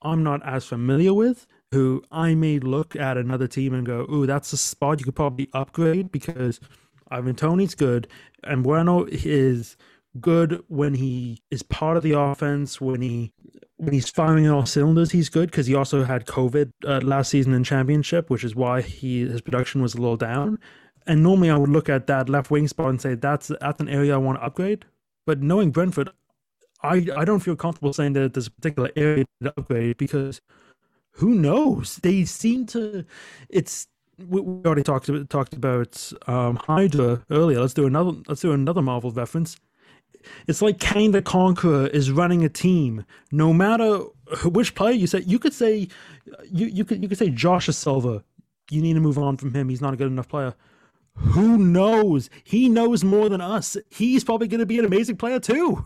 I'm 0.02 0.24
not 0.24 0.46
as 0.46 0.66
familiar 0.66 1.14
with, 1.14 1.48
who 1.72 2.04
I 2.12 2.36
may 2.36 2.60
look 2.60 2.96
at 2.96 3.18
another 3.18 3.48
team 3.48 3.74
and 3.74 3.86
go, 3.86 4.06
"Ooh, 4.12 4.26
that's 4.26 4.54
a 4.54 4.58
spot 4.58 5.00
you 5.00 5.06
could 5.06 5.16
probably 5.16 5.50
upgrade 5.54 6.12
because 6.12 6.60
Ivan 7.10 7.36
Toney's 7.36 7.76
good, 7.76 8.08
and 8.44 8.64
Bueno 8.64 9.06
is 9.10 9.76
good 10.20 10.64
when 10.68 10.96
he 10.96 11.42
is 11.52 11.64
part 11.64 11.98
of 11.98 12.04
the 12.04 12.14
offense, 12.14 12.82
when 12.82 13.02
he 13.02 13.34
when 13.78 13.94
he's 13.94 14.10
firing 14.10 14.48
on 14.48 14.54
all 14.54 14.66
cylinders, 14.66 15.12
he's 15.12 15.30
good 15.30 15.52
because 15.52 15.68
he 15.68 15.76
also 15.76 16.04
had 16.04 16.26
COVID 16.26 16.72
uh, 16.86 17.00
last 17.04 17.30
season 17.30 17.54
in 17.54 17.64
championship, 17.64 18.30
which 18.30 18.44
is 18.44 18.56
why 18.56 18.82
he 18.82 19.28
his 19.28 19.42
production 19.42 19.82
was 19.82 19.94
a 19.94 20.02
little 20.02 20.18
down. 20.18 20.60
And 21.06 21.24
normally 21.24 21.50
I 21.50 21.58
would 21.58 21.70
look 21.70 21.88
at 21.88 22.08
that 22.08 22.28
left 22.28 22.52
wing 22.52 22.68
spot 22.68 22.90
and 22.90 23.02
say 23.02 23.16
that's 23.16 23.52
that's 23.62 23.80
an 23.80 23.88
area 23.90 24.16
I 24.16 24.18
want 24.18 24.40
to 24.40 24.46
upgrade. 24.46 24.86
But 25.28 25.44
knowing 25.44 25.72
Brentford, 25.72 26.10
I 26.82 27.08
I 27.16 27.26
don't 27.26 27.42
feel 27.42 27.58
comfortable 27.58 27.94
saying 27.94 28.14
that 28.14 28.34
there's 28.34 28.48
a 28.48 28.52
particular 28.52 28.92
area 28.96 29.26
to 29.44 29.54
upgrade 29.58 29.98
because 29.98 30.42
who 31.14 31.36
knows? 31.36 31.98
They 31.98 32.26
seem 32.26 32.66
to. 32.68 33.06
It's 33.50 33.88
we 34.18 34.42
already 34.42 34.84
talked 34.84 35.10
about 35.10 35.30
talked 35.30 35.54
about 35.54 36.14
um, 36.28 36.56
Hydra 36.56 37.26
earlier. 37.30 37.60
Let's 37.62 37.74
do 37.76 37.86
another. 37.88 38.14
Let's 38.28 38.42
do 38.42 38.54
another 38.54 38.82
Marvel 38.82 39.12
reference. 39.12 39.58
It's 40.48 40.62
like 40.62 40.80
Kang 40.80 41.12
the 41.12 41.22
Conqueror 41.22 41.88
is 41.88 42.12
running 42.12 42.46
a 42.46 42.50
team. 42.50 43.06
No 43.32 43.54
matter 43.54 44.00
which 44.46 44.76
player 44.76 44.94
you 44.94 45.08
say, 45.08 45.20
you 45.20 45.40
could 45.40 45.54
say, 45.54 45.90
you, 46.50 46.68
you 46.68 46.86
could 46.86 47.04
you 47.04 47.10
could 47.10 47.18
say 47.18 47.30
Josh 47.30 47.68
Silva. 47.68 48.24
you 48.72 48.82
need 48.82 48.94
to 48.94 49.02
move 49.02 49.18
on 49.18 49.38
from 49.38 49.54
him. 49.54 49.70
He's 49.70 49.82
not 49.82 49.94
a 49.94 49.98
good 49.98 50.08
enough 50.08 50.30
player. 50.30 50.56
Who 51.18 51.58
knows? 51.58 52.30
He 52.44 52.70
knows 52.70 53.04
more 53.04 53.30
than 53.30 53.42
us. 53.42 53.76
He's 53.90 54.24
probably 54.24 54.48
going 54.48 54.60
to 54.60 54.66
be 54.66 54.80
an 54.80 54.86
amazing 54.86 55.18
player 55.18 55.40
too. 55.40 55.86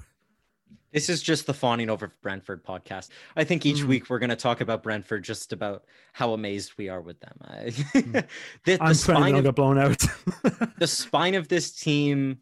This 0.91 1.07
is 1.09 1.21
just 1.21 1.45
the 1.47 1.53
fawning 1.53 1.89
over 1.89 2.13
Brentford 2.21 2.65
podcast. 2.65 3.09
I 3.37 3.45
think 3.45 3.65
each 3.65 3.77
Mm. 3.77 3.85
week 3.87 4.09
we're 4.09 4.19
going 4.19 4.29
to 4.29 4.35
talk 4.35 4.59
about 4.59 4.83
Brentford, 4.83 5.23
just 5.23 5.53
about 5.53 5.85
how 6.11 6.33
amazed 6.33 6.73
we 6.77 6.89
are 6.89 6.99
with 6.99 7.17
them. 7.21 7.37
I- 7.41 7.69
the, 7.93 8.27
the 8.65 8.77
I'm 8.83 8.93
spine 8.93 9.35
of 9.35 9.45
get 9.45 9.55
blown 9.55 9.77
out. 9.77 10.03
the 10.79 10.87
spine 10.87 11.35
of 11.35 11.47
this 11.47 11.71
team 11.71 12.39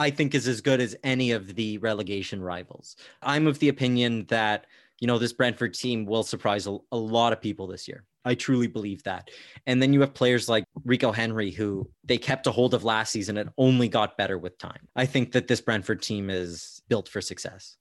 i 0.00 0.10
think 0.10 0.32
is 0.34 0.46
as 0.46 0.60
good 0.60 0.80
as 0.80 0.94
any 1.02 1.32
of 1.32 1.56
the 1.56 1.76
relegation 1.78 2.40
rivals 2.40 2.94
i'm 3.20 3.48
of 3.48 3.58
the 3.58 3.68
opinion 3.68 4.24
that 4.28 4.66
you 5.00 5.08
know 5.08 5.18
this 5.18 5.32
brentford 5.32 5.74
team 5.74 6.06
will 6.06 6.22
surprise 6.22 6.68
a, 6.68 6.78
a 6.92 6.96
lot 6.96 7.32
of 7.32 7.40
people 7.40 7.66
this 7.66 7.88
year 7.88 8.04
i 8.28 8.34
truly 8.34 8.66
believe 8.66 9.02
that 9.02 9.30
and 9.66 9.82
then 9.82 9.92
you 9.92 10.00
have 10.00 10.14
players 10.14 10.48
like 10.48 10.64
rico 10.84 11.10
henry 11.10 11.50
who 11.50 11.88
they 12.04 12.18
kept 12.18 12.46
a 12.46 12.52
hold 12.52 12.74
of 12.74 12.84
last 12.84 13.10
season 13.10 13.36
and 13.38 13.50
only 13.58 13.88
got 13.88 14.16
better 14.16 14.38
with 14.38 14.56
time 14.58 14.86
i 14.94 15.04
think 15.04 15.32
that 15.32 15.48
this 15.48 15.60
brentford 15.60 16.00
team 16.02 16.30
is 16.30 16.80
built 16.88 17.08
for 17.08 17.20
success 17.20 17.76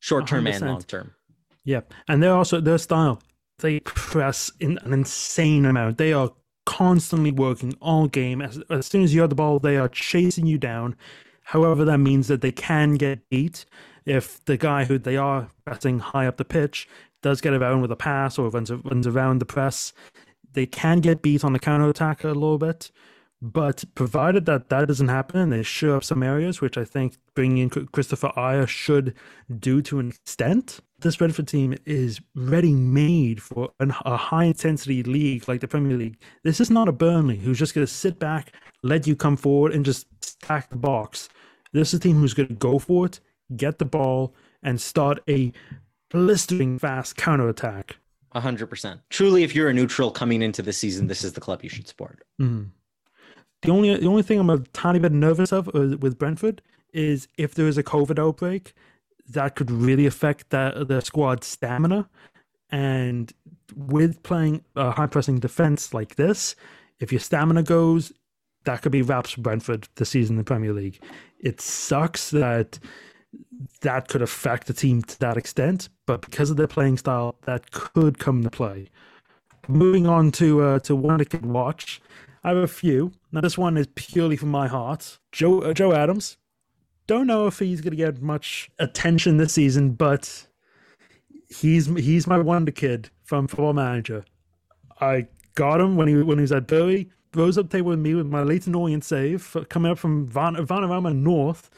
short 0.00 0.26
term 0.26 0.46
and 0.46 0.66
long 0.66 0.82
term 0.82 1.12
Yeah, 1.68 1.82
and 2.08 2.22
they're 2.22 2.34
also 2.34 2.62
their 2.62 2.78
style. 2.78 3.20
They 3.58 3.80
press 3.80 4.50
in 4.58 4.78
an 4.84 4.94
insane 4.94 5.66
amount. 5.66 5.98
They 5.98 6.14
are 6.14 6.32
constantly 6.64 7.30
working 7.30 7.76
all 7.82 8.06
game. 8.08 8.40
As, 8.40 8.62
as 8.70 8.86
soon 8.86 9.02
as 9.02 9.14
you 9.14 9.20
have 9.20 9.28
the 9.28 9.36
ball, 9.36 9.58
they 9.58 9.76
are 9.76 9.88
chasing 9.88 10.46
you 10.46 10.56
down. 10.56 10.96
However, 11.42 11.84
that 11.84 11.98
means 11.98 12.28
that 12.28 12.40
they 12.40 12.52
can 12.52 12.94
get 12.94 13.28
beat 13.28 13.66
if 14.06 14.42
the 14.46 14.56
guy 14.56 14.86
who 14.86 14.98
they 14.98 15.18
are 15.18 15.50
pressing 15.66 15.98
high 15.98 16.26
up 16.26 16.38
the 16.38 16.44
pitch 16.46 16.88
does 17.22 17.40
get 17.40 17.54
around 17.54 17.82
with 17.82 17.92
a 17.92 17.96
pass 17.96 18.38
or 18.38 18.48
runs, 18.50 18.70
runs 18.70 19.06
around 19.06 19.38
the 19.38 19.46
press. 19.46 19.92
They 20.52 20.66
can 20.66 21.00
get 21.00 21.22
beat 21.22 21.44
on 21.44 21.52
the 21.52 21.58
counter 21.58 21.88
attack 21.88 22.24
a 22.24 22.28
little 22.28 22.58
bit. 22.58 22.90
But 23.40 23.84
provided 23.94 24.46
that 24.46 24.68
that 24.70 24.88
doesn't 24.88 25.08
happen 25.08 25.40
and 25.40 25.52
they 25.52 25.62
show 25.62 25.96
up 25.96 26.02
some 26.02 26.24
areas, 26.24 26.60
which 26.60 26.76
I 26.76 26.84
think 26.84 27.16
bringing 27.34 27.58
in 27.58 27.70
Kristoffer 27.70 28.34
Ajer 28.34 28.66
should 28.66 29.14
do 29.60 29.80
to 29.82 30.00
an 30.00 30.08
extent, 30.08 30.80
this 31.00 31.16
Brentford 31.16 31.46
team 31.46 31.76
is 31.86 32.20
ready 32.34 32.72
made 32.72 33.40
for 33.40 33.70
an, 33.78 33.94
a 34.04 34.16
high 34.16 34.44
intensity 34.44 35.04
league 35.04 35.46
like 35.46 35.60
the 35.60 35.68
Premier 35.68 35.96
League. 35.96 36.18
This 36.42 36.60
is 36.60 36.68
not 36.68 36.88
a 36.88 36.92
Burnley 36.92 37.36
who's 37.36 37.60
just 37.60 37.74
going 37.74 37.86
to 37.86 37.92
sit 37.92 38.18
back, 38.18 38.54
let 38.82 39.06
you 39.06 39.14
come 39.14 39.36
forward, 39.36 39.72
and 39.72 39.84
just 39.84 40.06
stack 40.20 40.68
the 40.70 40.76
box. 40.76 41.28
This 41.72 41.94
is 41.94 42.00
a 42.00 42.02
team 42.02 42.16
who's 42.16 42.34
going 42.34 42.48
to 42.48 42.54
go 42.54 42.80
for 42.80 43.06
it, 43.06 43.20
get 43.56 43.78
the 43.78 43.84
ball, 43.84 44.34
and 44.64 44.80
start 44.80 45.20
a 45.28 45.52
blistering 46.10 46.78
fast 46.78 47.16
counter 47.16 47.48
attack. 47.48 47.96
100% 48.34 49.00
truly 49.08 49.42
if 49.42 49.54
you're 49.54 49.70
a 49.70 49.74
neutral 49.74 50.10
coming 50.10 50.42
into 50.42 50.60
the 50.60 50.72
season 50.72 51.06
this 51.06 51.24
is 51.24 51.32
the 51.32 51.40
club 51.40 51.64
you 51.64 51.70
should 51.70 51.88
support 51.88 52.22
Mm. 52.38 52.68
The 53.62 53.70
only 53.70 53.96
the 53.96 54.06
only 54.06 54.22
thing 54.22 54.38
I'm 54.38 54.50
a 54.50 54.58
tiny 54.58 54.98
bit 54.98 55.12
nervous 55.12 55.52
of 55.52 55.68
uh, 55.68 55.96
with 55.98 56.18
Brentford 56.18 56.62
is 56.92 57.28
if 57.36 57.54
there 57.54 57.66
is 57.66 57.76
a 57.76 57.82
COVID 57.82 58.18
outbreak, 58.18 58.72
that 59.28 59.56
could 59.56 59.70
really 59.70 60.06
affect 60.06 60.50
the 60.50 60.84
the 60.86 61.00
squad's 61.00 61.46
stamina. 61.46 62.08
And 62.70 63.32
with 63.74 64.22
playing 64.22 64.64
a 64.76 64.90
high 64.90 65.06
pressing 65.06 65.40
defense 65.40 65.92
like 65.92 66.16
this, 66.16 66.54
if 67.00 67.10
your 67.10 67.20
stamina 67.20 67.62
goes, 67.62 68.12
that 68.64 68.82
could 68.82 68.92
be 68.92 69.02
wraps 69.02 69.30
for 69.30 69.40
Brentford 69.40 69.88
this 69.96 70.10
season 70.10 70.34
in 70.34 70.38
the 70.38 70.44
Premier 70.44 70.72
League. 70.72 71.02
It 71.40 71.60
sucks 71.60 72.30
that 72.30 72.78
that 73.80 74.08
could 74.08 74.22
affect 74.22 74.66
the 74.66 74.72
team 74.72 75.02
to 75.02 75.18
that 75.20 75.36
extent, 75.36 75.88
but 76.06 76.20
because 76.20 76.50
of 76.50 76.56
their 76.56 76.66
playing 76.66 76.98
style, 76.98 77.36
that 77.44 77.70
could 77.70 78.18
come 78.18 78.38
into 78.38 78.50
play. 78.50 78.88
Moving 79.66 80.06
on 80.06 80.30
to 80.32 80.62
uh, 80.62 80.78
to 80.80 80.96
one 80.96 81.18
that 81.18 81.30
could 81.30 81.44
watch, 81.44 82.00
I 82.42 82.50
have 82.50 82.58
a 82.58 82.66
few. 82.66 83.12
Now 83.32 83.40
this 83.40 83.58
one 83.58 83.76
is 83.76 83.88
purely 83.94 84.36
from 84.36 84.50
my 84.50 84.68
heart. 84.68 85.18
Joe 85.32 85.60
uh, 85.60 85.74
Joe 85.74 85.92
Adams. 85.92 86.36
Don't 87.06 87.26
know 87.26 87.46
if 87.46 87.58
he's 87.58 87.80
going 87.80 87.92
to 87.92 87.96
get 87.96 88.20
much 88.20 88.70
attention 88.78 89.38
this 89.38 89.54
season, 89.54 89.92
but 89.92 90.46
he's 91.48 91.86
he's 91.86 92.26
my 92.26 92.38
wonder 92.38 92.72
kid 92.72 93.10
from 93.24 93.48
Football 93.48 93.74
Manager. 93.74 94.24
I 95.00 95.26
got 95.54 95.80
him 95.80 95.96
when 95.96 96.08
he 96.08 96.16
when 96.16 96.38
he 96.38 96.42
was 96.42 96.52
at 96.52 96.66
Bury. 96.66 97.10
Rose 97.34 97.58
up 97.58 97.68
table 97.68 97.90
with 97.90 97.98
me 97.98 98.14
with 98.14 98.26
my 98.26 98.42
Leyton 98.42 98.74
Orient 98.74 99.04
save 99.04 99.54
coming 99.68 99.92
up 99.92 99.98
from 99.98 100.26
Van 100.26 100.54
Vanarama 100.56 101.14
North, 101.14 101.70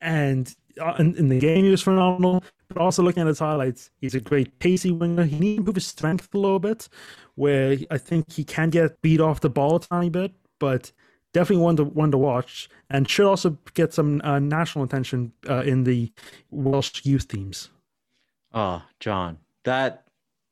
and 0.00 0.54
in, 0.98 1.16
in 1.16 1.28
the 1.28 1.38
game 1.38 1.64
he 1.64 1.70
was 1.70 1.82
phenomenal. 1.82 2.44
But 2.68 2.78
also 2.78 3.02
looking 3.02 3.20
at 3.20 3.28
his 3.28 3.38
highlights, 3.38 3.90
he's 4.00 4.14
a 4.14 4.20
great 4.20 4.58
pacey 4.58 4.90
winger. 4.90 5.24
He 5.24 5.38
needs 5.38 5.56
to 5.56 5.60
improve 5.60 5.76
his 5.76 5.86
strength 5.86 6.28
a 6.34 6.38
little 6.38 6.58
bit, 6.58 6.88
where 7.36 7.76
I 7.90 7.98
think 7.98 8.32
he 8.32 8.44
can 8.44 8.70
get 8.70 9.00
beat 9.02 9.20
off 9.20 9.40
the 9.40 9.50
ball 9.50 9.76
a 9.76 9.80
tiny 9.80 10.10
bit, 10.10 10.32
but 10.58 10.92
definitely 11.32 11.62
one 11.62 11.76
to 11.76 11.84
one 11.84 12.10
to 12.10 12.18
watch, 12.18 12.68
and 12.90 13.08
should 13.08 13.26
also 13.26 13.58
get 13.74 13.94
some 13.94 14.20
uh, 14.24 14.38
national 14.38 14.84
attention 14.84 15.32
uh, 15.48 15.62
in 15.62 15.84
the 15.84 16.12
Welsh 16.50 17.04
youth 17.04 17.28
teams. 17.28 17.70
Oh, 18.52 18.82
John, 19.00 19.38
that 19.64 20.05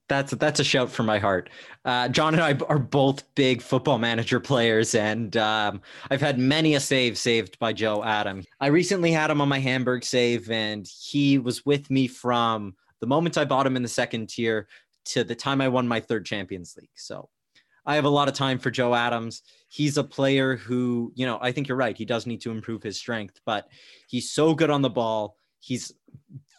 that's 0.09 0.33
that's 0.33 0.61
a 0.61 0.65
shout 0.65 0.91
from 0.91 1.07
my 1.07 1.19
heart. 1.19 1.49
Uh, 1.85 2.09
John 2.09 2.35
and 2.35 2.43
I 2.43 2.57
are 2.69 2.79
both 2.79 3.23
big 3.35 3.63
football 3.63 3.99
manager 3.99 4.39
players, 4.41 4.95
and 4.95 5.37
um, 5.37 5.81
I've 6.11 6.21
had 6.21 6.39
many 6.39 6.75
a 6.75 6.81
save 6.81 7.17
saved 7.17 7.59
by 7.59 7.73
Joe 7.73 8.05
Adam. 8.05 8.45
I 8.61 8.67
recently 8.67 9.13
had 9.13 9.31
him 9.31 9.41
on 9.41 9.49
my 9.49 9.59
Hamburg 9.59 10.05
save, 10.05 10.51
and 10.51 10.87
he 10.87 11.39
was 11.39 11.65
with 11.65 11.91
me 11.91 12.07
from 12.07 12.75
the 13.01 13.07
moment 13.07 13.39
I 13.39 13.45
bought 13.45 13.67
him 13.67 13.77
in 13.77 13.83
the 13.83 13.89
second 13.89 14.29
tier 14.29 14.69
to 15.07 15.25
the 15.25 15.35
time 15.35 15.61
I 15.61 15.69
won 15.69 15.89
my 15.89 16.01
third 16.01 16.25
Champions 16.27 16.77
League. 16.77 16.89
So 16.95 17.29
I 17.87 17.95
have 17.95 18.05
a 18.05 18.11
lot 18.11 18.29
of 18.29 18.35
time 18.35 18.59
for 18.59 18.71
Joe 18.71 18.95
Adams. 18.95 19.43
He's 19.69 19.97
a 19.99 20.05
player 20.05 20.57
who, 20.57 21.13
you 21.15 21.27
know, 21.27 21.39
I 21.41 21.53
think 21.53 21.69
you're 21.69 21.77
right. 21.77 21.97
He 21.97 22.05
does 22.05 22.27
need 22.27 22.41
to 22.43 22.51
improve 22.51 22.83
his 22.83 22.99
strength, 22.99 23.41
but 23.45 23.69
he's 24.09 24.31
so 24.31 24.55
good 24.55 24.71
on 24.71 24.83
the 24.83 24.91
ball. 24.91 25.37
He's 25.61 25.93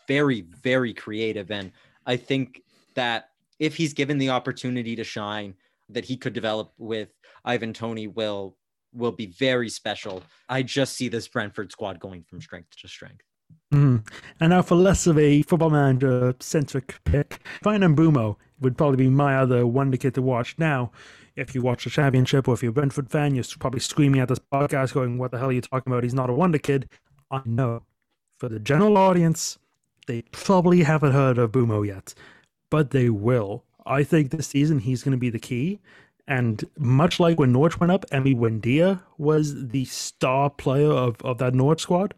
very, 0.08 0.42
very 0.42 0.94
creative. 0.94 1.50
And 1.52 1.72
I 2.06 2.18
think 2.18 2.62
that 2.96 3.30
if 3.60 3.76
he's 3.76 3.94
given 3.94 4.18
the 4.18 4.30
opportunity 4.30 4.96
to 4.96 5.04
shine, 5.04 5.56
that 5.90 6.06
he 6.06 6.18
could 6.18 6.34
develop 6.34 6.72
with 6.78 7.10
Ivan 7.44 7.74
Toney 7.74 8.08
will 8.08 8.58
will 8.94 9.12
be 9.12 9.28
very 9.28 9.70
special. 9.70 10.24
I 10.48 10.64
just 10.64 10.94
see 10.94 11.10
this 11.10 11.28
Brentford 11.28 11.72
squad 11.72 12.00
going 12.00 12.24
from 12.24 12.42
strength 12.42 12.78
to 12.82 12.88
strength. 12.88 13.24
Mhm. 13.74 14.08
And 14.40 14.50
now 14.52 14.62
for 14.62 14.76
less 14.76 15.06
of 15.06 15.18
a 15.18 15.42
football 15.42 15.70
manager 15.70 16.34
centric 16.40 17.00
pick, 17.04 17.40
Bryan 17.62 17.82
Mbeumo 17.82 18.38
would 18.62 18.78
probably 18.78 18.98
be 18.98 19.10
my 19.10 19.36
other 19.38 19.68
wonder 19.68 19.98
kid 19.98 20.14
to 20.16 20.22
watch. 20.22 20.56
Now, 20.58 20.92
if 21.36 21.54
you 21.54 21.62
watch 21.62 21.84
the 21.84 21.90
championship 21.90 22.48
or 22.48 22.54
if 22.54 22.64
you're 22.64 22.70
a 22.70 22.74
Brentford 22.74 23.12
fan, 23.12 23.36
you're 23.36 23.44
probably 23.60 23.82
screaming 23.82 24.22
at 24.22 24.30
this 24.30 24.40
podcast 24.40 24.94
going, 24.94 25.18
What 25.18 25.32
the 25.32 25.40
hell 25.40 25.50
are 25.50 25.54
you 25.54 25.62
talking 25.62 25.92
about? 25.92 26.04
He's 26.04 26.14
not 26.14 26.30
a 26.30 26.34
wonder 26.34 26.58
kid. 26.58 26.90
I 27.30 27.42
know. 27.46 27.84
For 28.38 28.48
the 28.48 28.60
general 28.60 28.98
audience, 28.98 29.58
they 30.08 30.22
probably 30.32 30.84
haven't 30.84 31.12
heard 31.12 31.38
of 31.38 31.52
Bumo 31.52 31.86
yet, 31.86 32.14
but 32.70 32.92
they 32.92 33.10
will. 33.10 33.64
I 33.86 34.04
think 34.04 34.32
this 34.32 34.48
season 34.48 34.80
he's 34.80 35.04
going 35.04 35.12
to 35.12 35.18
be 35.18 35.30
the 35.30 35.40
key. 35.40 35.80
And 36.28 36.64
much 36.78 37.20
like 37.20 37.38
when 37.38 37.52
Norwich 37.52 37.80
went 37.80 37.92
up, 37.92 38.06
Emi 38.10 38.36
Buendia 38.36 39.02
was 39.18 39.68
the 39.68 39.86
star 39.86 40.50
player 40.50 40.92
of, 40.92 41.22
of 41.22 41.38
that 41.38 41.54
Norwich 41.54 41.82
squad. 41.82 42.16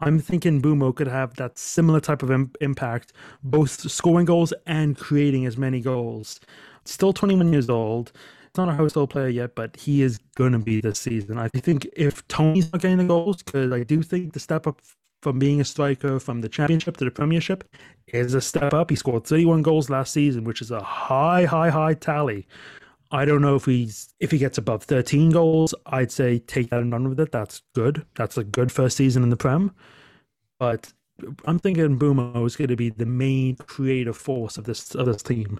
I'm 0.00 0.18
thinking 0.18 0.60
Bumo 0.60 0.94
could 0.94 1.08
have 1.08 1.36
that 1.36 1.58
similar 1.58 2.00
type 2.00 2.22
of 2.22 2.30
Im- 2.30 2.52
impact, 2.60 3.14
both 3.42 3.90
scoring 3.90 4.26
goals 4.26 4.52
and 4.66 4.96
creating 4.96 5.46
as 5.46 5.56
many 5.56 5.80
goals. 5.80 6.38
Still 6.84 7.14
21 7.14 7.50
years 7.52 7.70
old. 7.70 8.12
It's 8.46 8.58
not 8.58 8.68
a 8.68 8.74
household 8.74 9.10
player 9.10 9.28
yet, 9.28 9.54
but 9.54 9.76
he 9.76 10.02
is 10.02 10.18
going 10.36 10.52
to 10.52 10.58
be 10.58 10.82
this 10.82 10.98
season. 10.98 11.38
I 11.38 11.48
think 11.48 11.88
if 11.96 12.26
Toney's 12.28 12.70
not 12.72 12.82
getting 12.82 12.98
the 12.98 13.04
goals, 13.04 13.42
because 13.42 13.72
I 13.72 13.84
do 13.84 14.02
think 14.02 14.34
the 14.34 14.40
step 14.40 14.66
up 14.66 14.82
from 15.26 15.40
being 15.40 15.60
a 15.60 15.64
striker 15.64 16.20
from 16.20 16.40
the 16.40 16.48
championship 16.48 16.96
to 16.96 17.04
the 17.04 17.10
premiership 17.10 17.64
is 18.06 18.32
a 18.32 18.40
step 18.40 18.72
up. 18.72 18.90
He 18.90 18.94
scored 18.94 19.26
31 19.26 19.62
goals 19.62 19.90
last 19.90 20.12
season, 20.12 20.44
which 20.44 20.62
is 20.62 20.70
a 20.70 20.80
high, 20.80 21.44
high, 21.44 21.68
high 21.68 21.94
tally. 21.94 22.46
I 23.10 23.24
don't 23.24 23.42
know 23.42 23.56
if 23.56 23.64
he's 23.64 24.14
if 24.20 24.30
he 24.30 24.38
gets 24.38 24.56
above 24.56 24.84
13 24.84 25.30
goals, 25.30 25.74
I'd 25.86 26.12
say 26.12 26.38
take 26.38 26.70
that 26.70 26.78
and 26.78 26.92
run 26.92 27.08
with 27.08 27.18
it. 27.18 27.32
That's 27.32 27.62
good. 27.74 28.06
That's 28.14 28.38
a 28.38 28.44
good 28.44 28.70
first 28.70 28.96
season 28.96 29.24
in 29.24 29.30
the 29.30 29.36
Prem. 29.36 29.72
But 30.60 30.92
I'm 31.44 31.58
thinking 31.58 31.98
Bumo 31.98 32.46
is 32.46 32.54
going 32.54 32.68
to 32.68 32.76
be 32.76 32.90
the 32.90 33.04
main 33.04 33.56
creative 33.56 34.16
force 34.16 34.56
of 34.56 34.62
this 34.62 34.94
of 34.94 35.06
this 35.06 35.24
team. 35.24 35.58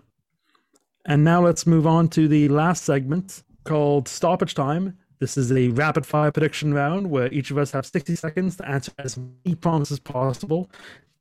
And 1.06 1.24
now 1.24 1.44
let's 1.44 1.66
move 1.66 1.88
on 1.88 2.06
to 2.10 2.28
the 2.28 2.48
last 2.50 2.84
segment 2.84 3.42
called 3.64 4.06
Stoppage 4.06 4.54
Time. 4.54 4.96
This 5.18 5.36
is 5.36 5.50
a 5.50 5.68
rapid 5.68 6.04
fire 6.04 6.30
prediction 6.30 6.74
round 6.74 7.10
where 7.10 7.32
each 7.32 7.50
of 7.50 7.58
us 7.58 7.70
have 7.72 7.86
60 7.86 8.16
seconds 8.16 8.56
to 8.56 8.68
answer 8.68 8.92
as 8.98 9.16
many 9.16 9.54
prompts 9.54 9.90
as 9.90 9.98
possible. 9.98 10.70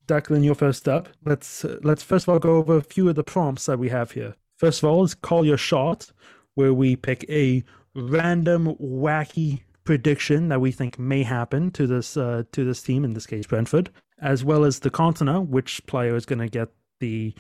Declan, 0.08 0.44
you're 0.44 0.56
first 0.56 0.88
up. 0.88 1.10
Let's 1.24 1.66
uh, 1.66 1.80
let's 1.84 2.04
first 2.04 2.26
of 2.26 2.30
all 2.30 2.40
go 2.40 2.58
over 2.58 2.78
a 2.78 2.82
few 2.82 3.10
of 3.10 3.16
the 3.16 3.24
prompts 3.24 3.66
that 3.66 3.80
we 3.80 3.90
have 3.90 4.12
here. 4.12 4.36
First 4.58 4.84
of 4.84 4.90
all, 4.90 5.04
is 5.04 5.16
call 5.16 5.46
your 5.46 5.58
shot, 5.58 6.12
where 6.54 6.74
we 6.74 6.96
pick 6.96 7.26
a 7.30 7.64
random 7.96 8.76
wacky 8.76 9.62
prediction 9.84 10.50
that 10.50 10.62
we 10.62 10.72
think 10.72 11.00
may 11.00 11.24
happen 11.24 11.72
to 11.72 11.88
this 11.88 12.18
uh, 12.18 12.44
to 12.52 12.66
this 12.66 12.82
team, 12.82 13.04
in 13.04 13.14
this 13.14 13.26
case 13.26 13.48
Brentford, 13.48 13.90
as 14.22 14.44
well 14.44 14.64
as 14.64 14.80
the 14.80 14.92
Cantona, 14.92 15.46
which 15.46 15.86
player 15.88 16.16
is 16.16 16.26
going 16.26 16.40
to 16.40 16.50
get 16.50 16.70
the 17.00 17.34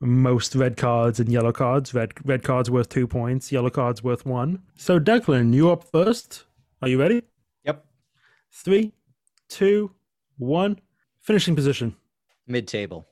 most 0.00 0.54
red 0.54 0.76
cards 0.76 1.18
and 1.20 1.30
yellow 1.30 1.52
cards. 1.52 1.94
Red 1.94 2.12
red 2.24 2.42
cards 2.42 2.70
worth 2.70 2.88
two 2.88 3.06
points, 3.06 3.50
yellow 3.50 3.70
cards 3.70 4.02
worth 4.02 4.24
one. 4.24 4.62
So 4.76 4.98
Declan, 5.00 5.52
you 5.54 5.70
up 5.70 5.84
first. 5.84 6.44
Are 6.80 6.88
you 6.88 6.98
ready? 7.00 7.22
Yep. 7.64 7.84
Three, 8.52 8.92
two, 9.48 9.92
one. 10.36 10.80
Finishing 11.20 11.56
position. 11.56 11.96
Mid 12.46 12.66
table. 12.68 13.06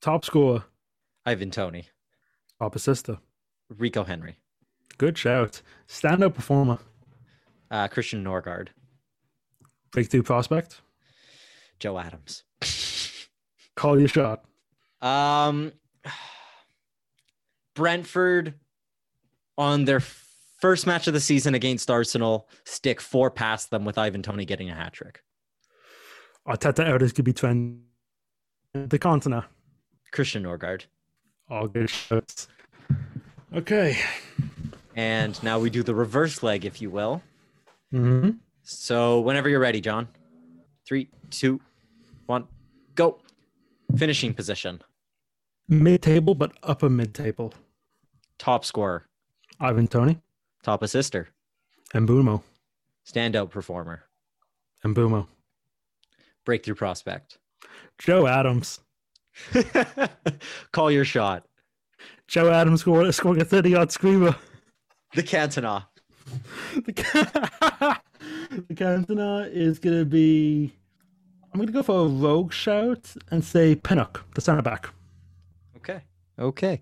Top 0.00 0.24
scorer. 0.24 0.64
Ivan 1.26 1.50
Toney. 1.50 1.88
Top 2.58 2.74
assister. 2.74 3.18
Rico 3.68 4.04
Henry. 4.04 4.36
Good 4.96 5.18
shout. 5.18 5.62
Standout 5.88 6.34
performer. 6.34 6.78
Uh, 7.70 7.88
Christian 7.88 8.24
Nørgaard. 8.24 8.68
Breakthrough 9.92 10.22
prospect. 10.22 10.80
Joe 11.78 11.98
Adams. 11.98 12.44
Call 13.76 13.98
your 13.98 14.08
shot. 14.08 14.44
Um, 15.00 15.72
Brentford 17.74 18.54
on 19.56 19.84
their 19.84 20.00
first 20.00 20.86
match 20.86 21.06
of 21.06 21.14
the 21.14 21.20
season 21.20 21.54
against 21.54 21.90
Arsenal 21.90 22.48
stick 22.64 23.00
four 23.00 23.30
past 23.30 23.70
them 23.70 23.84
with 23.84 23.98
Ivan 23.98 24.22
Toney 24.22 24.44
getting 24.44 24.70
a 24.70 24.74
hat 24.74 24.92
trick. 24.92 25.22
Arteta 26.46 26.86
going 26.86 27.10
to 27.10 27.22
be 27.22 27.32
trend. 27.32 27.82
The 28.72 28.98
Cantona. 28.98 29.44
Christian 30.12 30.44
Nørgaard. 30.44 30.86
All 31.48 31.66
good 31.66 31.90
shots. 31.90 32.48
Okay. 33.54 33.98
And 34.96 35.40
now 35.42 35.58
we 35.58 35.70
do 35.70 35.82
the 35.82 35.94
reverse 35.94 36.42
leg, 36.42 36.64
if 36.64 36.80
you 36.80 36.90
will. 36.90 37.22
hmm 37.90 38.30
So 38.62 39.20
whenever 39.20 39.48
you're 39.48 39.60
ready, 39.60 39.80
John. 39.80 40.08
Three, 40.86 41.08
two, 41.30 41.60
one, 42.26 42.46
go. 42.94 43.20
Finishing 43.96 44.34
position. 44.34 44.80
Mid 45.70 46.02
table, 46.02 46.34
but 46.34 46.52
upper 46.64 46.90
mid 46.90 47.14
table. 47.14 47.54
Top 48.38 48.64
scorer. 48.64 49.06
Ivan 49.60 49.86
Toney 49.86 50.18
Top 50.64 50.82
assister. 50.82 51.28
and 51.94 52.08
Bumo 52.08 52.42
Standout 53.06 53.50
performer. 53.50 54.04
and 54.82 54.96
Bumo. 54.96 55.26
Breakthrough 56.44 56.74
prospect. 56.74 57.38
Joe 57.98 58.26
Adams. 58.26 58.80
Call 60.72 60.90
your 60.90 61.04
shot. 61.04 61.46
Joe 62.26 62.50
Adams 62.50 62.80
scored, 62.80 63.14
scoring 63.14 63.40
a 63.40 63.44
30 63.44 63.70
yard 63.70 63.92
screamer. 63.92 64.34
The 65.14 65.22
Cantona. 65.22 65.86
The, 66.74 66.92
the 68.68 68.74
Cantona 68.74 69.48
is 69.52 69.78
going 69.78 69.98
to 69.98 70.04
be. 70.04 70.72
I'm 71.52 71.58
going 71.58 71.66
to 71.66 71.72
go 71.72 71.82
for 71.82 72.06
a 72.06 72.08
rogue 72.08 72.52
shout 72.52 73.14
and 73.30 73.44
say 73.44 73.74
Pinnock, 73.74 74.24
the 74.34 74.40
centre 74.40 74.62
back. 74.62 74.90
Okay. 76.38 76.66
Okay. 76.74 76.80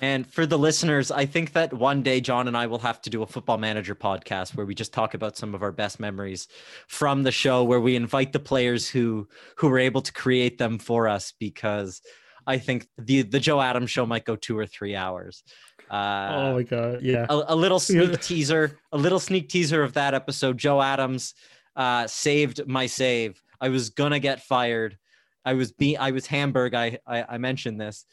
And 0.00 0.26
for 0.26 0.46
the 0.46 0.58
listeners, 0.58 1.12
I 1.12 1.26
think 1.26 1.52
that 1.52 1.72
one 1.72 2.02
day 2.02 2.20
John 2.20 2.48
and 2.48 2.56
I 2.56 2.66
will 2.66 2.80
have 2.80 3.00
to 3.02 3.10
do 3.10 3.22
a 3.22 3.26
football 3.26 3.56
manager 3.56 3.94
podcast 3.94 4.56
where 4.56 4.66
we 4.66 4.74
just 4.74 4.92
talk 4.92 5.14
about 5.14 5.36
some 5.36 5.54
of 5.54 5.62
our 5.62 5.70
best 5.70 6.00
memories 6.00 6.48
from 6.88 7.22
the 7.22 7.30
show 7.30 7.62
where 7.62 7.78
we 7.80 7.94
invite 7.94 8.32
the 8.32 8.40
players 8.40 8.88
who 8.88 9.28
who 9.56 9.68
were 9.68 9.78
able 9.78 10.02
to 10.02 10.12
create 10.12 10.58
them 10.58 10.80
for 10.80 11.08
us 11.08 11.32
because 11.38 12.00
I 12.48 12.58
think 12.58 12.88
the 12.98 13.22
the 13.22 13.38
Joe 13.38 13.60
Adams 13.60 13.92
show 13.92 14.04
might 14.04 14.24
go 14.24 14.34
2 14.34 14.58
or 14.58 14.66
3 14.66 14.96
hours. 14.96 15.44
Uh 15.88 16.30
oh 16.34 16.54
my 16.54 16.62
God. 16.64 17.02
Yeah. 17.02 17.26
a, 17.28 17.54
a 17.54 17.54
little 17.54 17.80
Yeah. 17.88 18.06
sneak 18.06 18.20
teaser, 18.22 18.80
a 18.90 18.98
little 18.98 19.20
sneak 19.20 19.50
teaser 19.50 19.84
of 19.84 19.92
that 19.92 20.14
episode. 20.14 20.58
Joe 20.58 20.82
Adams 20.82 21.34
uh, 21.76 22.08
saved 22.08 22.66
my 22.66 22.86
save. 22.86 23.40
I 23.60 23.68
was 23.68 23.90
gonna 23.90 24.18
get 24.18 24.42
fired. 24.42 24.98
I 25.44 25.54
was 25.54 25.72
be 25.72 25.96
I 25.96 26.10
was 26.10 26.26
Hamburg. 26.26 26.74
I, 26.74 26.98
I 27.06 27.24
I 27.30 27.38
mentioned 27.38 27.80
this, 27.80 28.06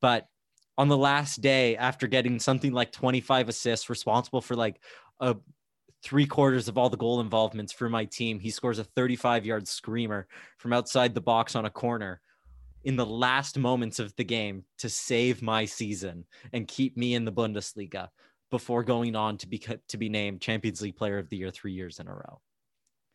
but 0.00 0.26
on 0.78 0.88
the 0.88 0.96
last 0.96 1.40
day 1.40 1.76
after 1.76 2.06
getting 2.06 2.38
something 2.38 2.72
like 2.72 2.92
25 2.92 3.48
assists, 3.48 3.88
responsible 3.88 4.42
for 4.42 4.54
like 4.54 4.80
a 5.20 5.36
three 6.02 6.26
quarters 6.26 6.68
of 6.68 6.76
all 6.76 6.90
the 6.90 6.96
goal 6.96 7.20
involvements 7.20 7.72
for 7.72 7.88
my 7.88 8.04
team, 8.04 8.38
he 8.38 8.50
scores 8.50 8.78
a 8.78 8.84
35 8.84 9.46
yard 9.46 9.66
screamer 9.66 10.26
from 10.58 10.72
outside 10.72 11.14
the 11.14 11.20
box 11.20 11.56
on 11.56 11.64
a 11.64 11.70
corner 11.70 12.20
in 12.84 12.94
the 12.94 13.06
last 13.06 13.58
moments 13.58 13.98
of 13.98 14.14
the 14.16 14.24
game 14.24 14.64
to 14.78 14.88
save 14.88 15.42
my 15.42 15.64
season 15.64 16.24
and 16.52 16.68
keep 16.68 16.96
me 16.96 17.14
in 17.14 17.24
the 17.24 17.32
Bundesliga 17.32 18.08
before 18.50 18.84
going 18.84 19.16
on 19.16 19.36
to 19.38 19.48
be 19.48 19.58
to 19.58 19.96
be 19.96 20.08
named 20.08 20.40
Champions 20.40 20.80
League 20.80 20.96
Player 20.96 21.18
of 21.18 21.28
the 21.28 21.36
Year 21.36 21.50
three 21.50 21.72
years 21.72 21.98
in 21.98 22.06
a 22.06 22.14
row. 22.14 22.40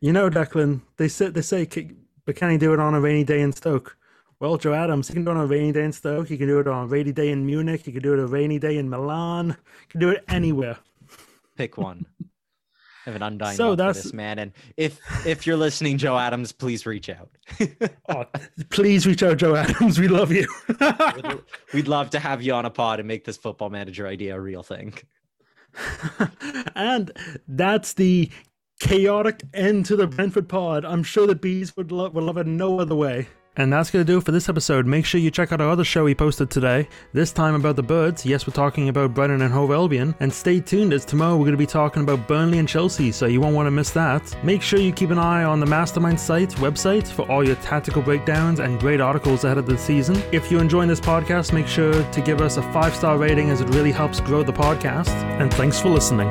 You 0.01 0.11
know, 0.11 0.29
Declan, 0.29 0.81
they 0.97 1.07
say, 1.07 1.29
they 1.29 1.41
say, 1.41 1.65
"K- 1.65 1.91
but 2.25 2.35
can 2.35 2.51
he 2.51 2.57
do 2.57 2.73
it 2.73 2.79
on 2.79 2.93
a 2.93 3.01
rainy 3.01 3.23
day 3.23 3.41
in 3.41 3.51
Stoke? 3.51 3.97
Well, 4.39 4.57
Joe 4.57 4.73
Adams, 4.73 5.07
he 5.07 5.13
can 5.13 5.23
do 5.23 5.31
it 5.31 5.37
on 5.37 5.43
a 5.43 5.45
rainy 5.45 5.71
day 5.71 5.83
in 5.83 5.91
Stoke. 5.91 6.27
He 6.27 6.37
can 6.37 6.47
do 6.47 6.59
it 6.59 6.67
on 6.67 6.85
a 6.85 6.87
rainy 6.87 7.11
day 7.11 7.29
in 7.29 7.45
Munich. 7.45 7.81
He 7.85 7.91
can 7.91 8.01
do 8.01 8.13
it 8.13 8.19
on 8.19 8.25
a 8.25 8.27
rainy 8.27 8.57
day 8.57 8.77
in 8.77 8.89
Milan. 8.89 9.55
He 9.81 9.87
can 9.89 9.99
do 9.99 10.09
it 10.09 10.23
anywhere. 10.27 10.77
Pick 11.55 11.77
one. 11.77 12.05
I 12.21 13.09
have 13.09 13.15
an 13.15 13.23
undying 13.23 13.57
So 13.57 13.73
love 13.73 13.95
for 13.95 14.01
this 14.01 14.13
man, 14.13 14.37
and 14.37 14.51
if 14.77 14.99
if 15.25 15.47
you're 15.47 15.57
listening, 15.57 15.97
Joe 15.97 16.17
Adams, 16.17 16.51
please 16.51 16.85
reach 16.85 17.09
out. 17.09 17.29
Oh, 18.09 18.25
please 18.69 19.07
reach 19.07 19.23
out, 19.23 19.37
Joe 19.37 19.55
Adams. 19.55 19.97
We 19.97 20.07
love 20.07 20.31
you. 20.31 20.47
We'd 21.73 21.87
love 21.87 22.09
to 22.09 22.19
have 22.19 22.41
you 22.41 22.53
on 22.53 22.65
a 22.65 22.69
pod 22.69 22.99
and 22.99 23.07
make 23.07 23.23
this 23.23 23.37
football 23.37 23.69
manager 23.69 24.05
idea 24.05 24.35
a 24.35 24.39
real 24.39 24.63
thing. 24.63 24.93
and 26.75 27.11
that's 27.47 27.93
the 27.93 28.29
chaotic 28.81 29.43
end 29.53 29.85
to 29.85 29.95
the 29.95 30.07
Brentford 30.07 30.49
pod. 30.49 30.83
I'm 30.85 31.03
sure 31.03 31.27
the 31.27 31.35
bees 31.35 31.77
would 31.77 31.91
love, 31.91 32.15
would 32.15 32.23
love 32.23 32.37
it 32.37 32.47
no 32.47 32.79
other 32.79 32.95
way. 32.95 33.27
And 33.57 33.71
that's 33.71 33.91
going 33.91 34.03
to 34.03 34.11
do 34.11 34.17
it 34.17 34.23
for 34.23 34.31
this 34.31 34.47
episode. 34.49 34.87
Make 34.87 35.05
sure 35.05 35.19
you 35.19 35.29
check 35.29 35.51
out 35.51 35.61
our 35.61 35.69
other 35.69 35.83
show 35.83 36.05
we 36.05 36.15
posted 36.15 36.49
today. 36.49 36.87
This 37.13 37.33
time 37.33 37.53
about 37.53 37.75
the 37.75 37.83
birds. 37.83 38.25
Yes, 38.25 38.47
we're 38.47 38.53
talking 38.53 38.87
about 38.89 39.13
Brighton 39.13 39.41
and 39.41 39.53
Hove 39.53 39.71
Albion. 39.71 40.15
And 40.19 40.33
stay 40.33 40.61
tuned 40.61 40.93
as 40.93 41.05
tomorrow 41.05 41.33
we're 41.35 41.43
going 41.43 41.51
to 41.51 41.57
be 41.57 41.65
talking 41.67 42.01
about 42.01 42.27
Burnley 42.29 42.59
and 42.59 42.67
Chelsea, 42.67 43.11
so 43.11 43.25
you 43.25 43.41
won't 43.41 43.55
want 43.55 43.67
to 43.67 43.71
miss 43.71 43.91
that. 43.91 44.35
Make 44.43 44.61
sure 44.61 44.79
you 44.79 44.93
keep 44.93 45.11
an 45.11 45.19
eye 45.19 45.43
on 45.43 45.59
the 45.59 45.65
Mastermind 45.65 46.19
site 46.19 46.51
website 46.55 47.05
for 47.05 47.29
all 47.29 47.45
your 47.45 47.57
tactical 47.57 48.01
breakdowns 48.01 48.61
and 48.61 48.79
great 48.79 49.01
articles 49.01 49.43
ahead 49.43 49.57
of 49.57 49.65
the 49.65 49.77
season. 49.77 50.23
If 50.31 50.49
you're 50.49 50.61
enjoying 50.61 50.87
this 50.87 51.01
podcast, 51.01 51.51
make 51.53 51.67
sure 51.67 51.93
to 52.09 52.21
give 52.21 52.41
us 52.41 52.57
a 52.57 52.63
five 52.71 52.95
star 52.95 53.17
rating 53.17 53.49
as 53.49 53.61
it 53.61 53.69
really 53.75 53.91
helps 53.91 54.21
grow 54.21 54.43
the 54.43 54.53
podcast. 54.53 55.09
And 55.39 55.53
thanks 55.53 55.79
for 55.79 55.89
listening. 55.89 56.29